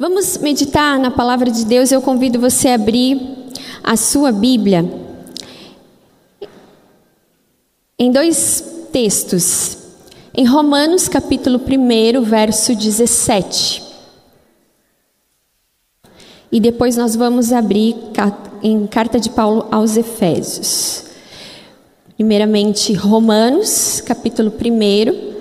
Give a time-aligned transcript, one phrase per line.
[0.00, 1.92] Vamos meditar na palavra de Deus.
[1.92, 3.20] Eu convido você a abrir
[3.84, 4.82] a sua Bíblia
[7.98, 9.76] em dois textos.
[10.34, 13.82] Em Romanos, capítulo 1, verso 17.
[16.50, 17.94] E depois nós vamos abrir
[18.62, 21.04] em carta de Paulo aos Efésios.
[22.16, 25.34] Primeiramente, Romanos, capítulo 1,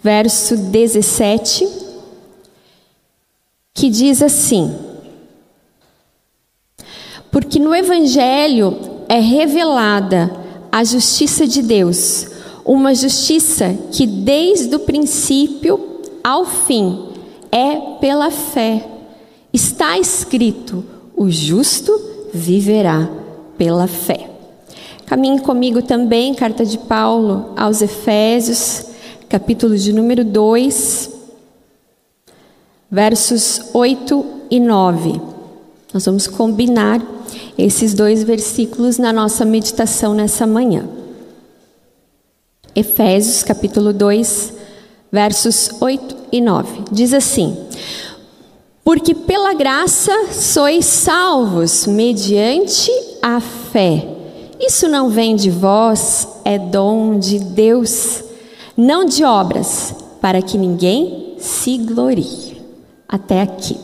[0.00, 1.81] verso 17
[3.74, 4.74] que diz assim:
[7.30, 8.76] Porque no Evangelho
[9.08, 10.30] é revelada
[10.70, 12.26] a justiça de Deus,
[12.64, 17.08] uma justiça que desde o princípio ao fim
[17.50, 18.86] é pela fé.
[19.52, 20.84] Está escrito:
[21.16, 21.92] o justo
[22.32, 23.10] viverá
[23.56, 24.30] pela fé.
[25.06, 28.86] Caminhe comigo também, carta de Paulo aos Efésios,
[29.28, 31.11] capítulo de número 2
[32.92, 35.18] versos 8 e 9.
[35.94, 37.00] Nós vamos combinar
[37.56, 40.86] esses dois versículos na nossa meditação nessa manhã.
[42.76, 44.52] Efésios, capítulo 2,
[45.10, 46.82] versos 8 e 9.
[46.92, 47.56] Diz assim:
[48.84, 52.90] Porque pela graça sois salvos mediante
[53.22, 54.06] a fé.
[54.60, 58.22] Isso não vem de vós, é dom de Deus,
[58.76, 62.51] não de obras, para que ninguém se glorie
[63.12, 63.78] até aqui.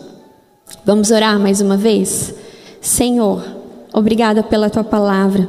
[0.86, 2.34] Vamos orar mais uma vez?
[2.80, 3.44] Senhor,
[3.92, 5.46] obrigada pela tua palavra,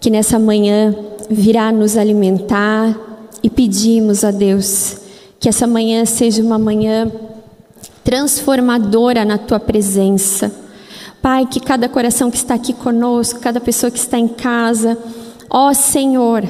[0.00, 0.92] que nessa manhã
[1.30, 2.98] virá nos alimentar
[3.44, 4.96] e pedimos a Deus
[5.38, 7.12] que essa manhã seja uma manhã
[8.02, 10.50] transformadora na tua presença.
[11.22, 14.98] Pai, que cada coração que está aqui conosco, cada pessoa que está em casa,
[15.48, 16.42] ó Senhor,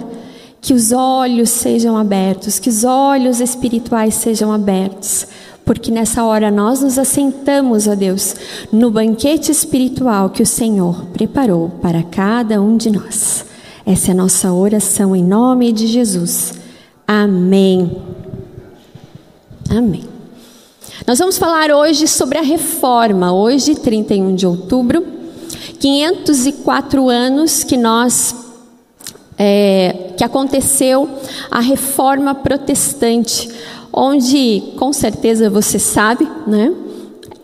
[0.60, 5.26] que os olhos sejam abertos, que os olhos espirituais sejam abertos
[5.64, 8.34] porque nessa hora nós nos assentamos, ó Deus,
[8.70, 13.46] no banquete espiritual que o Senhor preparou para cada um de nós.
[13.86, 16.54] Essa é a nossa oração em nome de Jesus.
[17.06, 17.98] Amém.
[19.70, 20.04] Amém.
[21.06, 23.32] Nós vamos falar hoje sobre a reforma.
[23.32, 25.04] Hoje, 31 de outubro,
[25.78, 28.44] 504 anos que nós
[29.36, 31.08] é, que aconteceu
[31.50, 33.50] a reforma protestante
[33.96, 36.74] onde com certeza você sabe, né?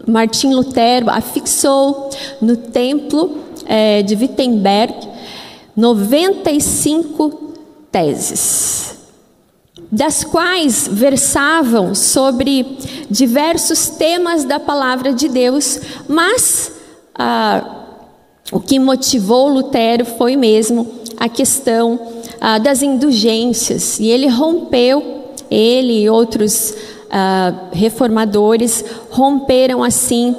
[0.06, 4.94] Martim Lutero afixou no templo é, de Wittenberg
[5.76, 7.54] 95
[7.92, 8.96] teses,
[9.90, 12.78] das quais versavam sobre
[13.08, 16.72] diversos temas da palavra de Deus, mas
[17.14, 17.76] ah,
[18.50, 22.00] o que motivou Lutero foi mesmo a questão
[22.40, 25.19] ah, das indulgências, e ele rompeu
[25.50, 30.34] ele e outros uh, reformadores romperam assim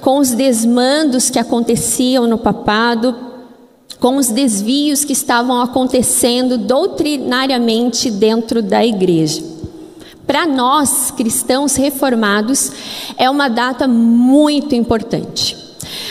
[0.00, 3.14] com os desmandos que aconteciam no papado,
[3.98, 9.42] com os desvios que estavam acontecendo doutrinariamente dentro da igreja.
[10.26, 12.72] Para nós, cristãos reformados,
[13.16, 15.56] é uma data muito importante.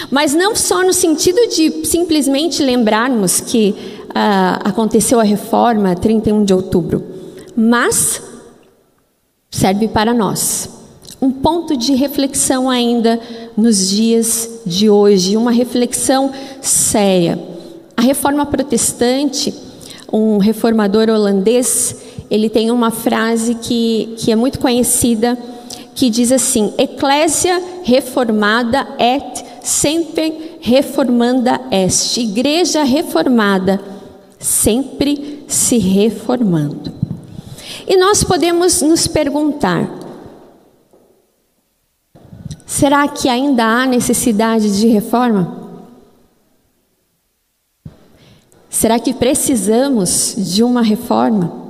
[0.10, 3.76] Mas não só no sentido de simplesmente lembrarmos que
[4.10, 7.04] uh, aconteceu a reforma 31 de outubro,
[7.56, 8.22] mas
[9.56, 10.70] serve para nós.
[11.22, 13.20] Um ponto de reflexão ainda
[13.56, 16.30] nos dias de hoje, uma reflexão
[16.62, 17.40] séria.
[17.96, 19.54] A reforma protestante,
[20.12, 21.96] um reformador holandês,
[22.30, 25.38] ele tem uma frase que, que é muito conhecida,
[25.96, 32.18] que diz assim: Eclésia reformada et sempre reformanda est.
[32.18, 33.80] Igreja reformada,
[34.38, 37.05] sempre se reformando.
[37.88, 39.88] E nós podemos nos perguntar:
[42.66, 45.64] será que ainda há necessidade de reforma?
[48.70, 51.64] Será que precisamos de uma reforma?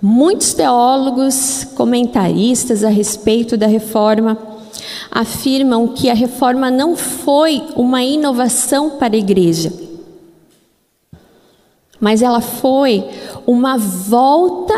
[0.00, 4.38] Muitos teólogos, comentaristas a respeito da reforma,
[5.10, 9.87] afirmam que a reforma não foi uma inovação para a igreja
[12.00, 13.04] mas ela foi
[13.46, 14.74] uma volta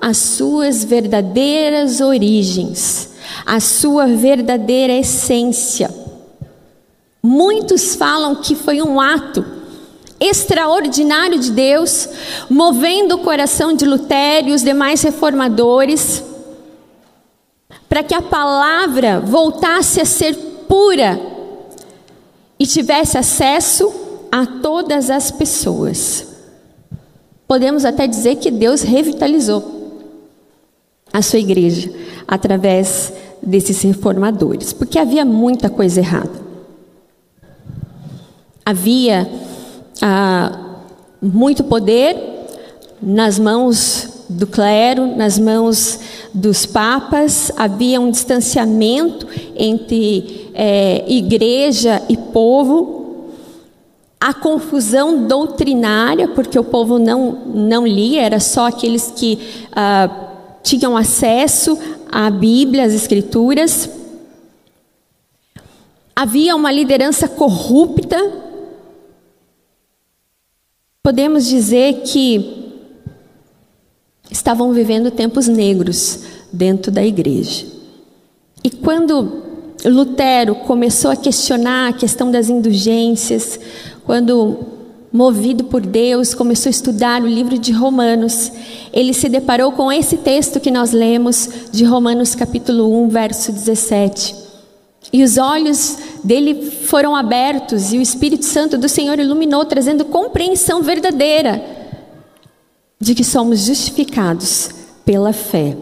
[0.00, 3.10] às suas verdadeiras origens,
[3.44, 5.90] à sua verdadeira essência.
[7.22, 9.44] Muitos falam que foi um ato
[10.18, 12.08] extraordinário de Deus,
[12.48, 16.22] movendo o coração de Lutero e os demais reformadores,
[17.88, 20.34] para que a palavra voltasse a ser
[20.68, 21.20] pura
[22.58, 23.92] e tivesse acesso
[24.30, 26.29] a todas as pessoas.
[27.50, 29.98] Podemos até dizer que Deus revitalizou
[31.12, 31.90] a sua igreja
[32.24, 33.12] através
[33.42, 36.30] desses reformadores, porque havia muita coisa errada.
[38.64, 39.28] Havia
[40.00, 40.76] ah,
[41.20, 42.16] muito poder
[43.02, 45.98] nas mãos do clero, nas mãos
[46.32, 49.26] dos papas, havia um distanciamento
[49.56, 52.99] entre é, igreja e povo,
[54.20, 59.38] a confusão doutrinária, porque o povo não, não lia, era só aqueles que
[59.72, 60.28] ah,
[60.62, 61.78] tinham acesso
[62.12, 63.88] à Bíblia, às Escrituras.
[66.14, 68.18] Havia uma liderança corrupta.
[71.02, 72.74] Podemos dizer que
[74.30, 77.66] estavam vivendo tempos negros dentro da igreja.
[78.62, 79.44] E quando
[79.84, 83.58] Lutero começou a questionar a questão das indulgências,
[84.10, 84.58] quando,
[85.12, 88.50] movido por Deus, começou a estudar o livro de Romanos,
[88.92, 94.34] ele se deparou com esse texto que nós lemos de Romanos capítulo 1, verso 17.
[95.12, 100.82] E os olhos dele foram abertos e o Espírito Santo do Senhor iluminou, trazendo compreensão
[100.82, 101.64] verdadeira
[103.00, 104.70] de que somos justificados
[105.04, 105.76] pela fé.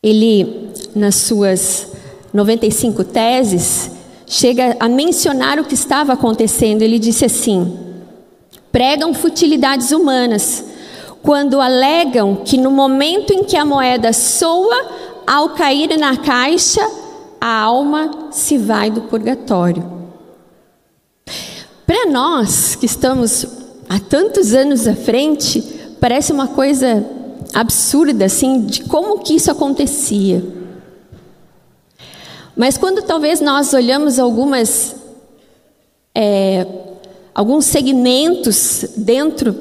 [0.00, 1.88] Ele, nas suas
[2.32, 3.90] 95 teses,
[4.32, 6.80] chega a mencionar o que estava acontecendo.
[6.80, 7.78] Ele disse assim:
[8.72, 10.64] pregam futilidades humanas
[11.22, 14.86] quando alegam que no momento em que a moeda soa,
[15.26, 16.80] ao cair na caixa,
[17.38, 19.84] a alma se vai do purgatório.
[21.86, 23.46] Para nós que estamos
[23.86, 25.60] há tantos anos à frente,
[26.00, 27.06] parece uma coisa
[27.52, 30.61] absurda, assim, de como que isso acontecia.
[32.56, 34.94] Mas quando talvez nós olhamos algumas,
[36.14, 36.66] é,
[37.34, 39.56] alguns segmentos dentro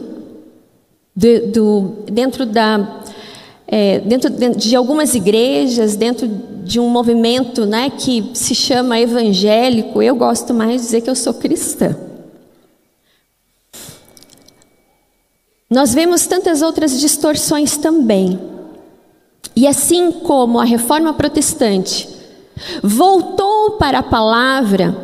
[1.16, 3.02] de, do, dentro da,
[3.66, 10.16] é, dentro de algumas igrejas, dentro de um movimento, né, que se chama evangélico, eu
[10.16, 11.96] gosto mais de dizer que eu sou cristã.
[15.70, 18.38] Nós vemos tantas outras distorções também.
[19.56, 22.11] E assim como a reforma protestante
[22.81, 24.95] voltou para a palavra,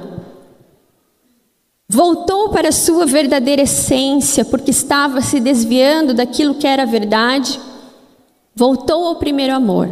[1.87, 7.59] voltou para a sua verdadeira essência, porque estava se desviando daquilo que era verdade,
[8.55, 9.89] voltou ao primeiro amor.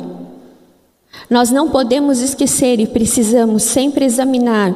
[1.30, 4.76] Nós não podemos esquecer e precisamos sempre examinar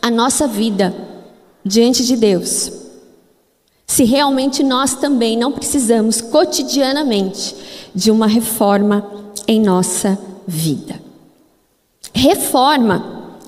[0.00, 0.94] a nossa vida
[1.64, 2.84] diante de Deus
[3.86, 7.54] se realmente nós também não precisamos cotidianamente
[7.94, 9.08] de uma reforma
[9.46, 11.00] em nossa vida.
[12.14, 13.04] Reforma,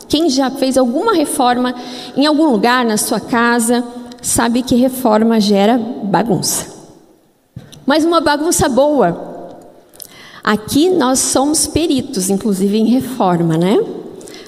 [0.08, 1.74] quem já fez alguma reforma
[2.16, 3.84] em algum lugar na sua casa,
[4.20, 6.74] sabe que reforma gera bagunça.
[7.86, 9.34] Mas uma bagunça boa.
[10.42, 13.78] Aqui nós somos peritos, inclusive em reforma, né?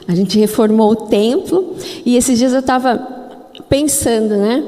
[0.06, 2.97] A gente reformou o templo e esses dias eu estava
[3.69, 4.64] pensando, né?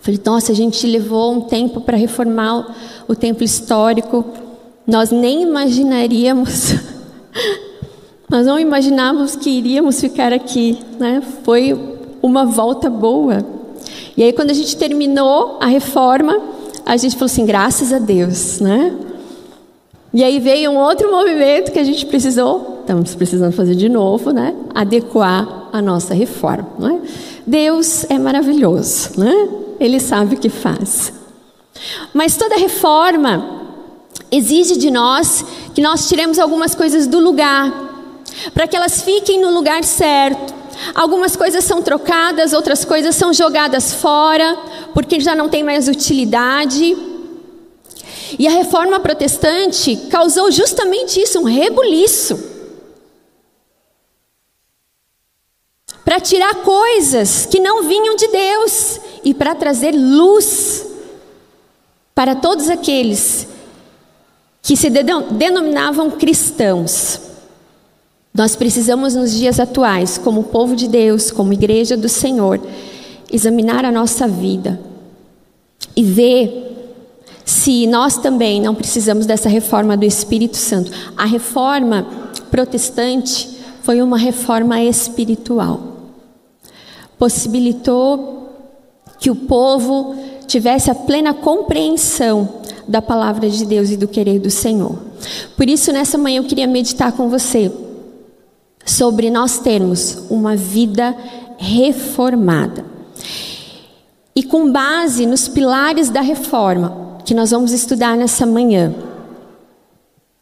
[0.00, 2.76] Falei, nossa, a gente levou um tempo para reformar
[3.08, 4.24] o templo histórico.
[4.86, 6.74] Nós nem imaginaríamos,
[8.28, 11.22] nós não imaginávamos que iríamos ficar aqui, né?
[11.42, 11.78] Foi
[12.22, 13.44] uma volta boa.
[14.16, 16.40] E aí quando a gente terminou a reforma,
[16.86, 18.96] a gente falou assim, graças a Deus, né?
[20.12, 24.30] E aí veio um outro movimento que a gente precisou, estamos precisando fazer de novo,
[24.30, 24.54] né?
[24.72, 26.98] Adequar a nossa reforma, é?
[27.46, 29.48] Deus é maravilhoso, né?
[29.80, 31.12] Ele sabe o que faz.
[32.14, 33.62] Mas toda reforma
[34.30, 37.83] exige de nós que nós tiremos algumas coisas do lugar,
[38.52, 40.54] para que elas fiquem no lugar certo.
[40.94, 44.56] Algumas coisas são trocadas, outras coisas são jogadas fora,
[44.92, 46.96] porque já não tem mais utilidade.
[48.38, 52.54] E a reforma protestante causou justamente isso, um rebuliço.
[56.04, 60.86] para tirar coisas que não vinham de Deus e para trazer luz
[62.14, 63.48] para todos aqueles
[64.62, 67.20] que se denominavam cristãos.
[68.34, 72.60] Nós precisamos, nos dias atuais, como povo de Deus, como igreja do Senhor,
[73.32, 74.80] examinar a nossa vida
[75.94, 76.72] e ver
[77.44, 80.90] se nós também não precisamos dessa reforma do Espírito Santo.
[81.16, 82.06] A reforma
[82.50, 83.48] protestante
[83.82, 85.94] foi uma reforma espiritual
[87.18, 88.50] possibilitou
[89.18, 90.14] que o povo
[90.46, 94.98] tivesse a plena compreensão da palavra de Deus e do querer do Senhor.
[95.56, 97.72] Por isso, nessa manhã eu queria meditar com você
[98.84, 101.16] sobre nós termos uma vida
[101.58, 102.84] reformada.
[104.36, 108.94] E com base nos pilares da reforma que nós vamos estudar nessa manhã,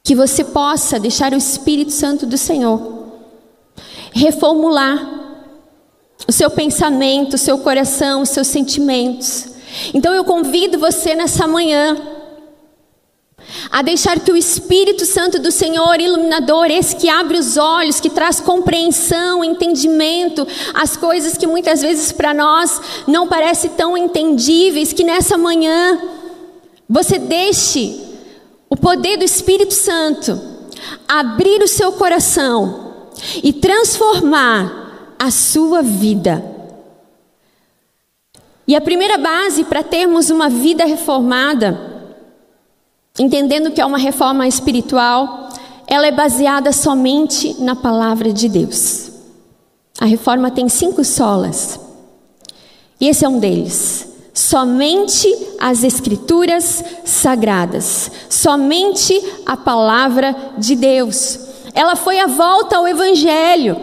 [0.02, 3.02] que você possa deixar o Espírito Santo do Senhor
[4.12, 5.20] reformular
[6.28, 9.49] o seu pensamento, o seu coração, os seus sentimentos.
[9.92, 11.96] Então eu convido você nessa manhã
[13.71, 18.11] a deixar que o Espírito Santo do Senhor, iluminador, esse que abre os olhos, que
[18.11, 25.04] traz compreensão, entendimento, as coisas que muitas vezes para nós não parecem tão entendíveis, que
[25.04, 26.00] nessa manhã
[26.88, 28.00] você deixe
[28.68, 30.40] o poder do Espírito Santo
[31.06, 32.92] abrir o seu coração
[33.42, 36.42] e transformar a sua vida.
[38.66, 41.91] E a primeira base para termos uma vida reformada
[43.19, 45.50] entendendo que é uma reforma espiritual,
[45.87, 49.11] ela é baseada somente na palavra de Deus.
[50.00, 51.78] A reforma tem cinco solas.
[53.00, 54.09] E esse é um deles.
[54.33, 55.28] Somente
[55.61, 61.38] as escrituras sagradas, somente a palavra de Deus.
[61.75, 63.76] Ela foi a volta ao evangelho.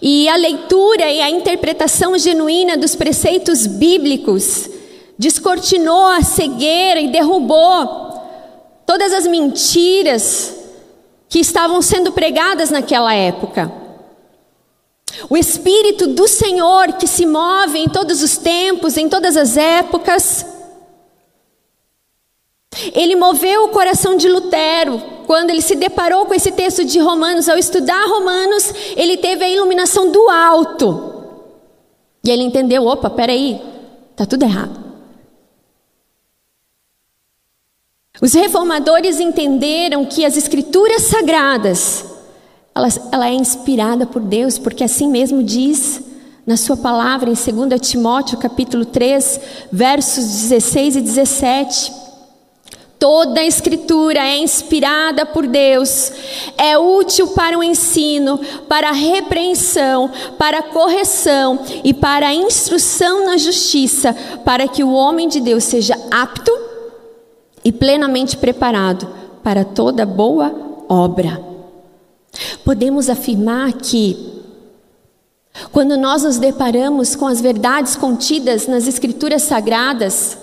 [0.00, 4.70] E a leitura e a interpretação genuína dos preceitos bíblicos
[5.20, 8.24] descortinou a cegueira e derrubou
[8.86, 10.56] todas as mentiras
[11.28, 13.70] que estavam sendo pregadas naquela época.
[15.28, 20.46] O Espírito do Senhor que se move em todos os tempos, em todas as épocas,
[22.94, 25.02] ele moveu o coração de Lutero.
[25.26, 29.50] Quando ele se deparou com esse texto de Romanos, ao estudar Romanos, ele teve a
[29.50, 31.26] iluminação do alto.
[32.24, 33.60] E ele entendeu: opa, peraí,
[34.12, 34.79] está tudo errado.
[38.20, 42.04] Os reformadores entenderam que as escrituras sagradas,
[42.74, 46.02] ela, ela é inspirada por Deus, porque assim mesmo diz
[46.46, 49.40] na sua palavra em 2 Timóteo capítulo 3,
[49.72, 51.92] versos 16 e 17.
[52.98, 56.12] Toda a escritura é inspirada por Deus,
[56.58, 63.24] é útil para o ensino, para a repreensão, para a correção e para a instrução
[63.24, 66.69] na justiça, para que o homem de Deus seja apto
[67.64, 69.08] e plenamente preparado
[69.42, 70.54] para toda boa
[70.88, 71.42] obra.
[72.64, 74.42] Podemos afirmar que,
[75.72, 80.38] quando nós nos deparamos com as verdades contidas nas Escrituras Sagradas,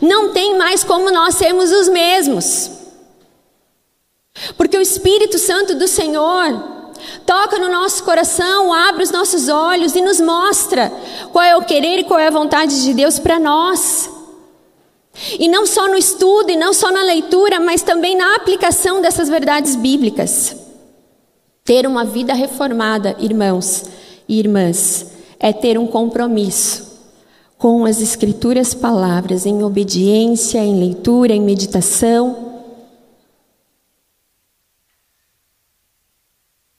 [0.00, 2.70] não tem mais como nós sermos os mesmos.
[4.56, 6.80] Porque o Espírito Santo do Senhor
[7.26, 10.92] toca no nosso coração, abre os nossos olhos e nos mostra
[11.32, 14.19] qual é o querer e qual é a vontade de Deus para nós.
[15.38, 19.28] E não só no estudo, e não só na leitura, mas também na aplicação dessas
[19.28, 20.56] verdades bíblicas.
[21.64, 23.84] Ter uma vida reformada, irmãos
[24.28, 25.06] e irmãs,
[25.38, 26.90] é ter um compromisso
[27.58, 32.62] com as Escrituras, palavras, em obediência, em leitura, em meditação.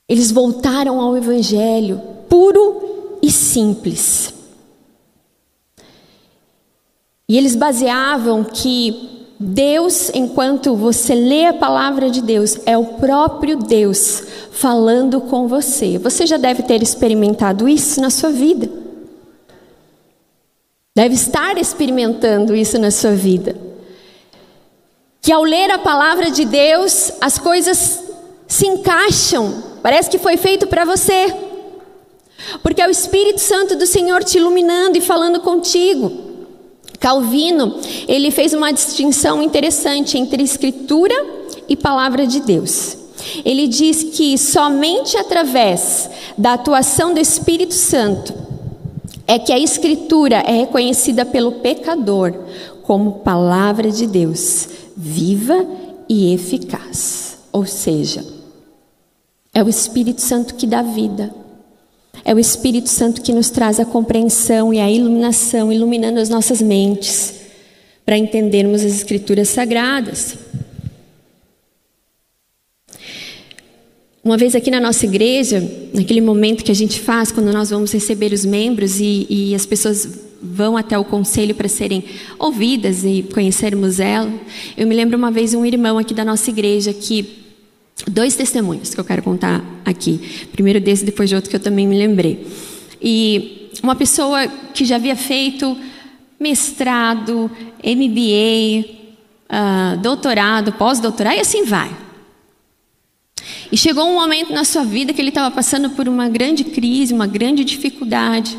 [0.10, 4.41] Eles voltaram ao Evangelho puro e simples.
[7.32, 13.56] E eles baseavam que Deus, enquanto você lê a palavra de Deus, é o próprio
[13.56, 14.22] Deus
[14.52, 15.98] falando com você.
[15.98, 18.70] Você já deve ter experimentado isso na sua vida.
[20.94, 23.56] Deve estar experimentando isso na sua vida.
[25.22, 28.04] Que ao ler a palavra de Deus, as coisas
[28.46, 31.34] se encaixam, parece que foi feito para você.
[32.62, 36.31] Porque é o Espírito Santo do Senhor te iluminando e falando contigo.
[37.02, 41.16] Calvino, ele fez uma distinção interessante entre escritura
[41.68, 42.96] e palavra de Deus.
[43.44, 48.34] Ele diz que somente através da atuação do Espírito Santo
[49.28, 52.36] é que a escritura é reconhecida pelo pecador
[52.84, 55.66] como palavra de Deus, viva
[56.08, 57.38] e eficaz.
[57.52, 58.24] Ou seja,
[59.52, 61.41] é o Espírito Santo que dá vida.
[62.24, 66.62] É o Espírito Santo que nos traz a compreensão e a iluminação, iluminando as nossas
[66.62, 67.34] mentes,
[68.06, 70.38] para entendermos as Escrituras sagradas.
[74.24, 77.92] Uma vez aqui na nossa igreja, naquele momento que a gente faz quando nós vamos
[77.92, 80.08] receber os membros e, e as pessoas
[80.40, 82.04] vão até o conselho para serem
[82.38, 84.32] ouvidas e conhecermos ela,
[84.78, 87.41] eu me lembro uma vez um irmão aqui da nossa igreja que
[88.08, 90.48] dois testemunhos que eu quero contar aqui.
[90.52, 92.46] Primeiro desse, depois de outro que eu também me lembrei.
[93.02, 95.78] E uma pessoa que já havia feito
[96.40, 97.52] mestrado,
[97.84, 98.96] MBA, uh,
[99.50, 101.96] ah, doutorado, pós-doutorado, e assim vai.
[103.72, 107.14] E chegou um momento na sua vida que ele estava passando por uma grande crise,
[107.14, 108.58] uma grande dificuldade.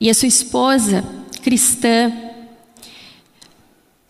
[0.00, 1.04] E a sua esposa,
[1.42, 2.12] cristã,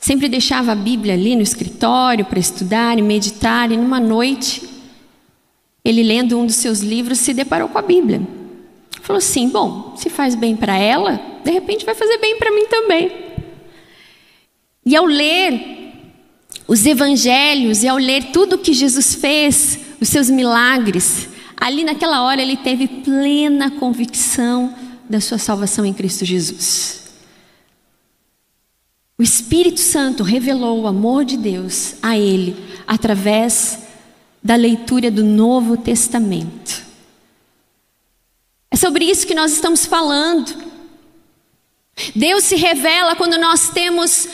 [0.04, 4.62] sempre deixava a Bíblia ali no escritório para estudar e meditar, e numa noite,
[5.82, 8.20] ele lendo um dos seus livros, se deparou com a Bíblia.
[9.00, 12.66] Falou assim: bom, se faz bem para ela, de repente vai fazer bem para mim
[12.66, 13.12] também.
[14.84, 15.94] E ao ler
[16.68, 22.22] os evangelhos e ao ler tudo o que Jesus fez, os seus milagres, ali naquela
[22.24, 24.74] hora ele teve plena convicção
[25.08, 27.03] da sua salvação em Cristo Jesus.
[29.16, 32.56] O Espírito Santo revelou o amor de Deus a ele
[32.86, 33.78] através
[34.42, 36.82] da leitura do Novo Testamento.
[38.70, 40.52] É sobre isso que nós estamos falando.
[42.14, 44.28] Deus se revela quando nós temos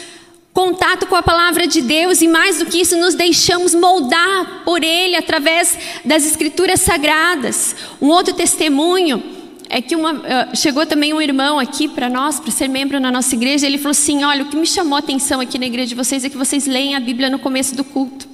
[0.53, 4.83] contato com a palavra de Deus e mais do que isso, nos deixamos moldar por
[4.83, 7.77] Ele através das Escrituras Sagradas.
[8.01, 9.40] Um outro testemunho
[9.71, 13.11] é que uma, eh, chegou também um irmão aqui para nós, para ser membro na
[13.11, 15.91] nossa igreja, ele falou assim: Olha, o que me chamou a atenção aqui na igreja
[15.91, 18.29] de vocês é que vocês leem a Bíblia no começo do culto.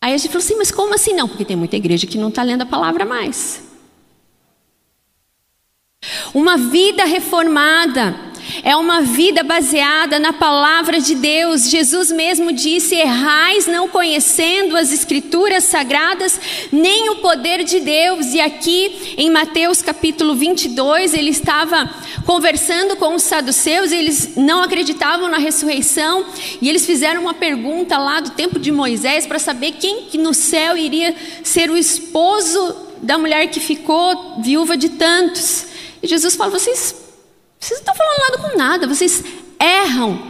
[0.00, 1.26] Aí a gente falou assim: Mas como assim não?
[1.26, 3.62] Porque tem muita igreja que não está lendo a palavra mais.
[6.34, 8.14] Uma vida reformada
[8.62, 11.68] é uma vida baseada na palavra de Deus.
[11.68, 18.34] Jesus mesmo disse: Errais não conhecendo as Escrituras sagradas, nem o poder de Deus.
[18.34, 21.90] E aqui em Mateus capítulo 22, ele estava
[22.24, 26.24] conversando com os saduceus, eles não acreditavam na ressurreição,
[26.60, 30.76] e eles fizeram uma pergunta lá do tempo de Moisés para saber quem no céu
[30.76, 35.66] iria ser o esposo da mulher que ficou viúva de tantos.
[36.02, 37.01] E Jesus fala: vocês,
[37.62, 39.22] vocês não estão falando nada com nada, vocês
[39.60, 40.20] erram,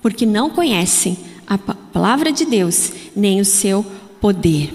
[0.00, 3.84] porque não conhecem a palavra de Deus, nem o seu
[4.18, 4.72] poder.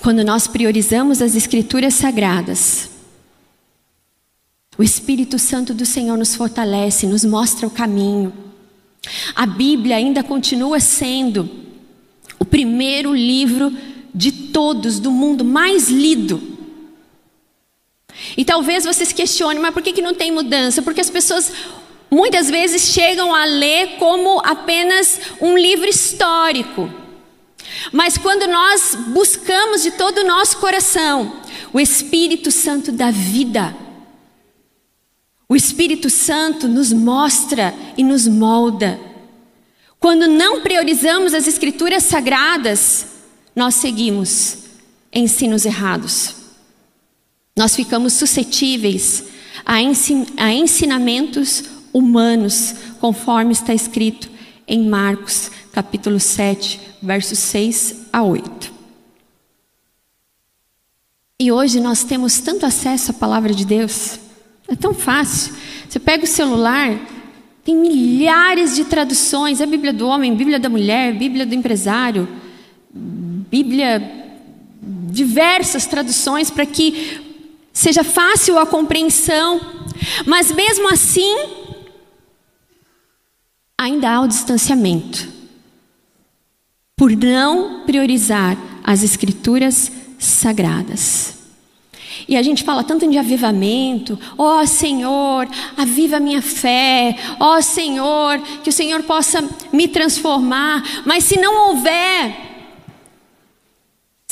[0.00, 2.88] Quando nós priorizamos as Escrituras sagradas,
[4.78, 8.32] o Espírito Santo do Senhor nos fortalece, nos mostra o caminho.
[9.34, 11.50] A Bíblia ainda continua sendo
[12.38, 13.76] o primeiro livro
[14.14, 16.51] de todos do mundo mais lido.
[18.36, 20.82] E talvez você se questione, mas por que, que não tem mudança?
[20.82, 21.52] Porque as pessoas
[22.10, 26.90] muitas vezes chegam a ler como apenas um livro histórico.
[27.92, 31.40] Mas quando nós buscamos de todo o nosso coração
[31.72, 33.74] o Espírito Santo da vida,
[35.48, 39.00] o Espírito Santo nos mostra e nos molda.
[39.98, 43.06] Quando não priorizamos as Escrituras sagradas,
[43.54, 44.58] nós seguimos
[45.12, 46.41] ensinos errados.
[47.54, 49.24] Nós ficamos suscetíveis
[49.64, 54.30] a, ensin a ensinamentos humanos, conforme está escrito
[54.66, 58.72] em Marcos, capítulo 7, versos 6 a 8.
[61.38, 64.18] E hoje nós temos tanto acesso à palavra de Deus,
[64.66, 65.54] é tão fácil.
[65.86, 66.98] Você pega o celular,
[67.62, 72.26] tem milhares de traduções: a Bíblia do homem, Bíblia da mulher, Bíblia do empresário,
[72.94, 74.00] Bíblia,
[75.10, 77.31] diversas traduções para que
[77.72, 79.60] seja fácil a compreensão,
[80.26, 81.34] mas mesmo assim,
[83.78, 85.26] ainda há o distanciamento,
[86.96, 91.42] por não priorizar as Escrituras sagradas.
[92.28, 97.62] E a gente fala tanto de avivamento, ó oh, Senhor, aviva minha fé, ó oh,
[97.62, 102.51] Senhor, que o Senhor possa me transformar, mas se não houver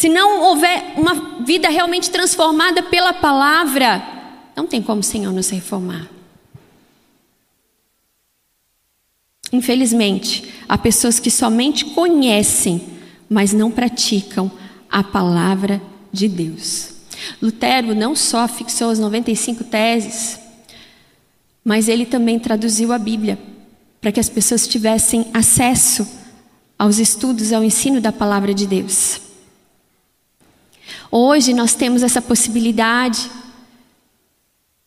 [0.00, 4.02] se não houver uma vida realmente transformada pela palavra,
[4.56, 6.08] não tem como o Senhor nos reformar.
[9.52, 12.80] Infelizmente, há pessoas que somente conhecem,
[13.28, 14.50] mas não praticam
[14.90, 16.92] a palavra de Deus.
[17.42, 20.40] Lutero não só fixou as 95 teses,
[21.62, 23.38] mas ele também traduziu a Bíblia
[24.00, 26.08] para que as pessoas tivessem acesso
[26.78, 29.28] aos estudos, ao ensino da palavra de Deus.
[31.10, 33.28] Hoje nós temos essa possibilidade,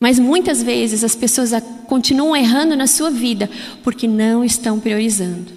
[0.00, 1.50] mas muitas vezes as pessoas
[1.86, 3.50] continuam errando na sua vida
[3.82, 5.52] porque não estão priorizando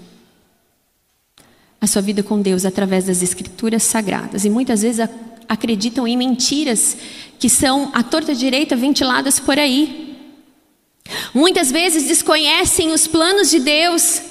[1.79, 5.07] a sua vida com Deus através das escrituras sagradas e muitas vezes
[5.47, 6.97] acreditam em mentiras
[7.39, 10.17] que são à torta direita ventiladas por aí.
[11.33, 14.21] Muitas vezes desconhecem os planos de Deus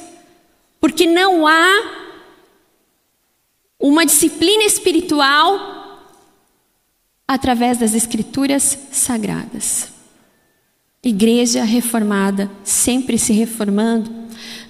[0.80, 2.06] porque não há
[3.78, 5.75] uma disciplina espiritual
[7.26, 9.88] através das Escrituras sagradas.
[11.02, 14.10] Igreja reformada, sempre se reformando,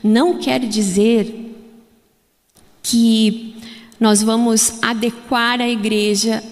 [0.02, 1.54] não quer dizer
[2.82, 3.56] que
[3.98, 6.42] nós vamos adequar a igreja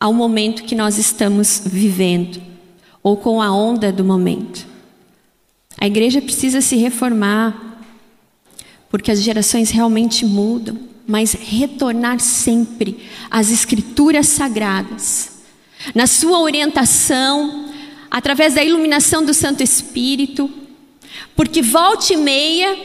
[0.00, 2.40] ao momento que nós estamos vivendo
[3.02, 4.66] ou com a onda do momento.
[5.78, 7.84] A igreja precisa se reformar,
[8.88, 15.32] porque as gerações realmente mudam, mas retornar sempre às escrituras sagradas,
[15.94, 17.72] na sua orientação,
[18.10, 20.50] através da iluminação do Santo Espírito,
[21.34, 22.76] porque volta e meia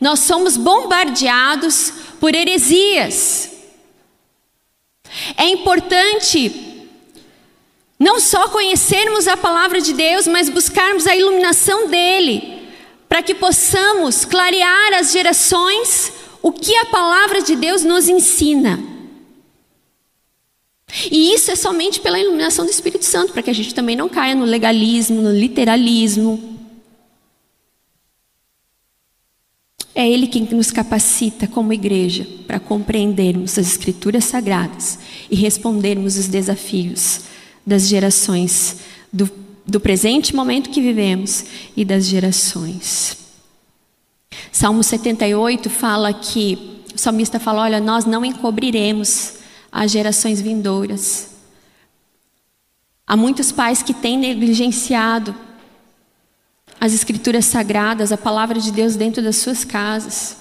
[0.00, 3.50] nós somos bombardeados por heresias.
[5.36, 6.86] É importante
[7.98, 12.62] não só conhecermos a palavra de Deus, mas buscarmos a iluminação dele,
[13.08, 18.78] para que possamos clarear as gerações o que a palavra de Deus nos ensina.
[21.10, 24.08] E isso é somente pela iluminação do Espírito Santo, para que a gente também não
[24.08, 26.58] caia no legalismo, no literalismo.
[29.94, 34.98] É Ele quem nos capacita como igreja para compreendermos as Escrituras Sagradas
[35.30, 37.22] e respondermos os desafios
[37.66, 38.78] das gerações,
[39.12, 39.30] do,
[39.66, 41.44] do presente momento que vivemos
[41.76, 43.19] e das gerações.
[44.52, 49.34] Salmo 78 fala que, o salmista fala: Olha, nós não encobriremos
[49.70, 51.30] as gerações vindouras.
[53.06, 55.34] Há muitos pais que têm negligenciado
[56.80, 60.36] as escrituras sagradas, a palavra de Deus dentro das suas casas.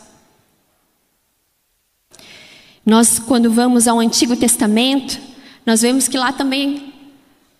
[2.85, 5.19] Nós, quando vamos ao Antigo Testamento,
[5.65, 6.93] nós vemos que lá também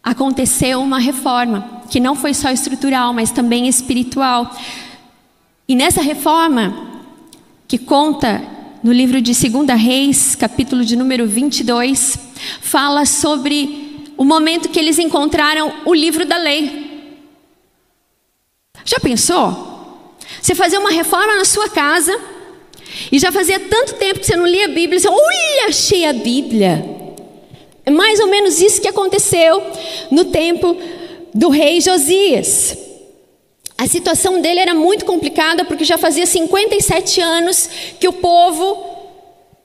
[0.02, 4.50] aconteceu uma reforma, que não foi só estrutural, mas também espiritual.
[5.70, 7.04] E nessa reforma,
[7.68, 8.42] que conta
[8.84, 12.18] no livro de 2 Reis, capítulo de número 22,
[12.60, 17.14] fala sobre o momento que eles encontraram o livro da lei.
[18.84, 20.18] Já pensou?
[20.42, 22.20] Você fazer uma reforma na sua casa
[23.12, 26.14] e já fazia tanto tempo que você não lia a Bíblia, você, ui, achei a
[26.14, 26.84] Bíblia.
[27.86, 29.62] É mais ou menos isso que aconteceu
[30.10, 30.76] no tempo
[31.32, 32.89] do rei Josias.
[33.80, 38.86] A situação dele era muito complicada porque já fazia 57 anos que o povo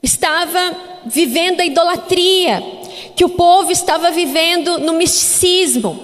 [0.01, 0.73] estava
[1.05, 2.63] vivendo a idolatria,
[3.13, 5.99] que o povo estava vivendo no misticismo,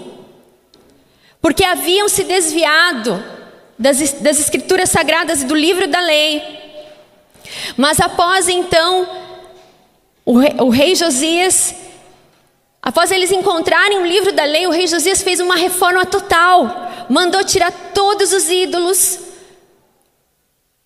[1.42, 3.24] porque haviam se desviado
[3.80, 6.44] das, das escrituras sagradas e do livro da lei.
[7.78, 9.08] Mas após então,
[10.26, 11.74] o rei, o rei Josias
[12.82, 17.06] Após eles encontrarem o livro da lei, o rei Josias fez uma reforma total.
[17.10, 19.20] Mandou tirar todos os ídolos,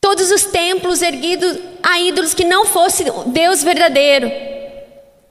[0.01, 4.29] todos os templos erguidos a ídolos que não fosse Deus verdadeiro.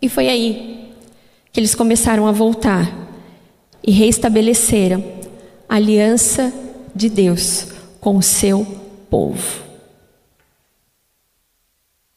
[0.00, 0.94] E foi aí
[1.53, 2.90] que eles começaram a voltar
[3.83, 5.05] e reestabeleceram
[5.68, 6.53] a aliança
[6.94, 7.66] de Deus
[8.00, 8.66] com o seu
[9.11, 9.62] povo.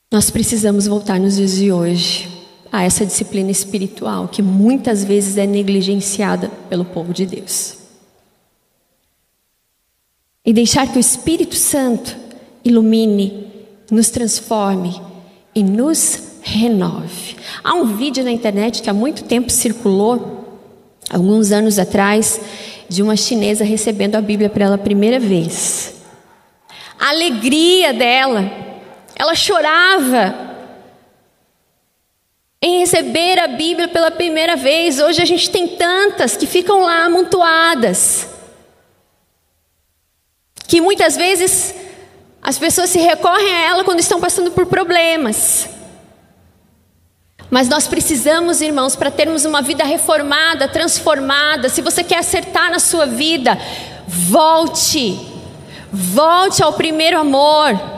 [0.10, 2.37] Nós precisamos voltar nos dias de hoje
[2.72, 7.78] a essa disciplina espiritual que muitas vezes é negligenciada pelo povo de Deus.
[10.46, 12.16] E deixar que o Espírito Santo
[12.64, 13.48] ilumine,
[13.92, 15.02] nos transforme
[15.56, 17.36] e nos renove.
[17.64, 20.62] Há um vídeo na internet que há muito tempo circulou,
[21.10, 22.40] alguns anos atrás,
[22.90, 25.96] de uma chinesa recebendo a Bíblia pela primeira vez.
[27.00, 28.50] A alegria dela,
[29.16, 30.47] ela chorava
[32.62, 35.00] em receber a Bíblia pela primeira vez.
[35.00, 38.28] Hoje a gente tem tantas que ficam lá amontoadas.
[40.68, 41.76] Que muitas vezes
[42.42, 45.70] as pessoas se recorrem a ela quando estão passando por problemas.
[47.50, 51.70] Mas nós precisamos, irmãos, para termos uma vida reformada, transformada.
[51.70, 53.58] Se você quer acertar na sua vida,
[54.08, 55.18] volte.
[55.92, 57.97] Volte ao primeiro amor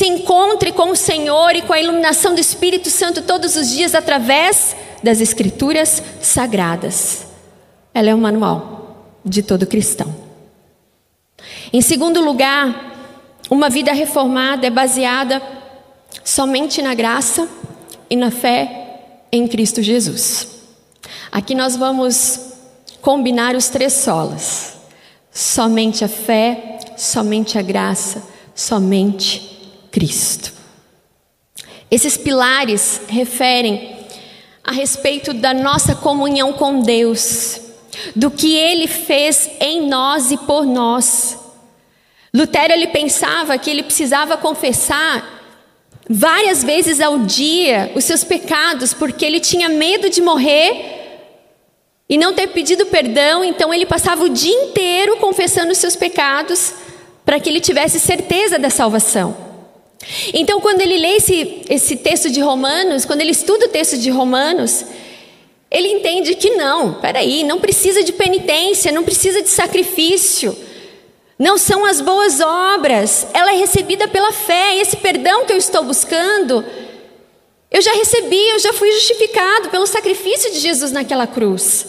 [0.00, 3.94] se encontre com o Senhor e com a iluminação do Espírito Santo todos os dias
[3.94, 7.26] através das Escrituras sagradas.
[7.92, 10.10] Ela é o manual de todo cristão.
[11.70, 12.94] Em segundo lugar,
[13.50, 15.42] uma vida reformada é baseada
[16.24, 17.46] somente na graça
[18.08, 20.62] e na fé em Cristo Jesus.
[21.30, 22.40] Aqui nós vamos
[23.02, 24.78] combinar os três solas:
[25.30, 28.22] somente a fé, somente a graça,
[28.54, 29.59] somente
[29.90, 30.52] Cristo.
[31.90, 33.96] Esses pilares referem
[34.62, 37.60] a respeito da nossa comunhão com Deus,
[38.14, 41.40] do que Ele fez em nós e por nós.
[42.32, 45.40] Lutero ele pensava que ele precisava confessar
[46.08, 50.98] várias vezes ao dia os seus pecados, porque ele tinha medo de morrer
[52.08, 56.72] e não ter pedido perdão, então ele passava o dia inteiro confessando os seus pecados
[57.24, 59.49] para que ele tivesse certeza da salvação.
[60.32, 64.10] Então, quando ele lê esse, esse texto de Romanos, quando ele estuda o texto de
[64.10, 64.84] Romanos,
[65.70, 70.56] ele entende que não, peraí, não precisa de penitência, não precisa de sacrifício,
[71.38, 74.76] não são as boas obras, ela é recebida pela fé.
[74.76, 76.64] E esse perdão que eu estou buscando,
[77.70, 81.86] eu já recebi, eu já fui justificado pelo sacrifício de Jesus naquela cruz.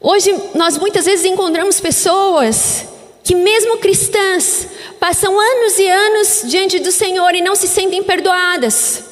[0.00, 2.89] Hoje nós muitas vezes encontramos pessoas
[3.30, 4.66] que, mesmo cristãs,
[4.98, 9.04] passam anos e anos diante do Senhor e não se sentem perdoadas.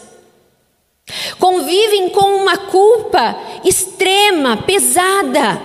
[1.38, 5.62] Convivem com uma culpa extrema, pesada.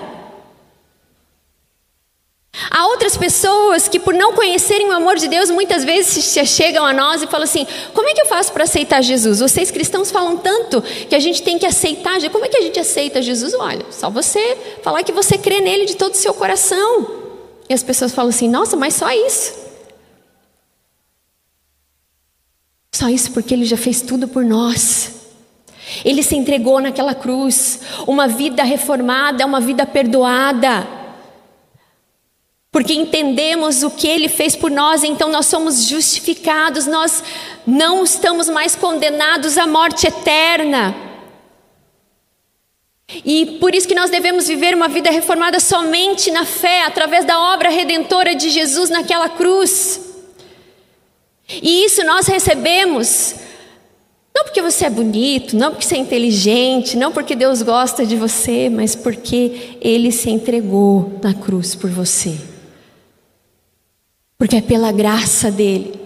[2.70, 6.94] Há outras pessoas que, por não conhecerem o amor de Deus, muitas vezes chegam a
[6.94, 9.40] nós e falam assim: como é que eu faço para aceitar Jesus?
[9.40, 12.22] Vocês cristãos falam tanto que a gente tem que aceitar.
[12.30, 13.56] Como é que a gente aceita Jesus?
[13.56, 17.23] Olha, só você falar que você crê nele de todo o seu coração.
[17.70, 19.54] E as pessoas falam assim: nossa, mas só isso.
[22.92, 25.22] Só isso porque ele já fez tudo por nós.
[26.06, 27.82] Ele se entregou naquela cruz.
[28.08, 30.88] Uma vida reformada é uma vida perdoada
[32.74, 37.24] porque entendemos o que Ele fez por nós, então nós somos justificados, nós
[37.68, 41.13] não estamos mais condenados à morte eterna.
[43.26, 47.40] E por isso que nós devemos viver uma vida reformada somente na fé, através da
[47.54, 50.02] obra redentora de Jesus naquela cruz.
[51.50, 53.36] E isso nós recebemos
[54.36, 58.16] não porque você é bonito, não porque você é inteligente, não porque Deus gosta de
[58.16, 62.36] você, mas porque Ele se entregou na cruz por você.
[64.38, 66.00] Porque é pela graça dele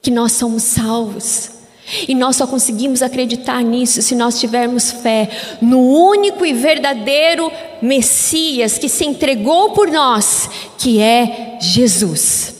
[0.00, 1.57] que nós somos salvos.
[2.06, 5.28] E nós só conseguimos acreditar nisso se nós tivermos fé
[5.60, 12.54] no único e verdadeiro Messias que se entregou por nós, que é Jesus.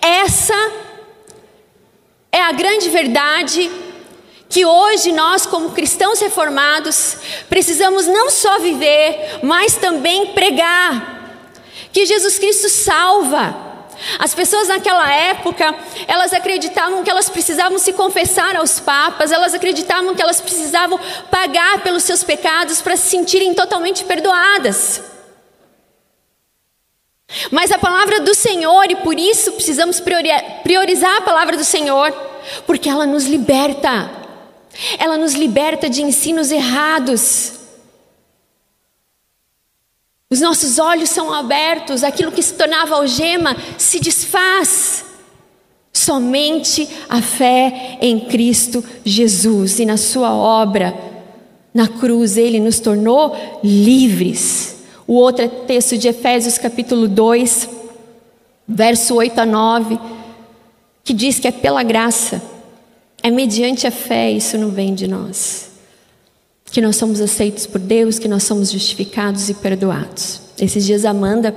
[0.00, 0.72] Essa
[2.32, 3.70] é a grande verdade
[4.48, 7.16] que hoje nós, como cristãos reformados,
[7.48, 11.18] precisamos não só viver, mas também pregar.
[11.92, 13.69] Que Jesus Cristo salva
[14.18, 15.74] as pessoas naquela época,
[16.08, 20.98] elas acreditavam que elas precisavam se confessar aos papas, elas acreditavam que elas precisavam
[21.30, 25.02] pagar pelos seus pecados para se sentirem totalmente perdoadas.
[27.50, 32.10] Mas a palavra do Senhor, e por isso precisamos priorizar a palavra do Senhor,
[32.66, 34.10] porque ela nos liberta,
[34.98, 37.59] ela nos liberta de ensinos errados.
[40.32, 45.04] Os nossos olhos são abertos, aquilo que se tornava algema se desfaz.
[45.92, 50.96] Somente a fé em Cristo Jesus e na Sua obra
[51.74, 54.84] na cruz, Ele nos tornou livres.
[55.04, 57.68] O outro é texto de Efésios, capítulo 2,
[58.68, 59.98] verso 8 a 9,
[61.02, 62.40] que diz que é pela graça,
[63.20, 65.69] é mediante a fé, isso não vem de nós
[66.70, 70.40] que nós somos aceitos por Deus, que nós somos justificados e perdoados.
[70.58, 71.54] Esses dias Amanda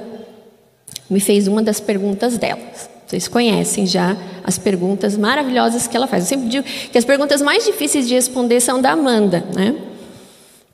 [1.09, 2.61] me fez uma das perguntas dela.
[3.05, 6.23] Vocês conhecem já as perguntas maravilhosas que ela faz.
[6.23, 9.75] Eu sempre digo que as perguntas mais difíceis de responder são da Amanda, né?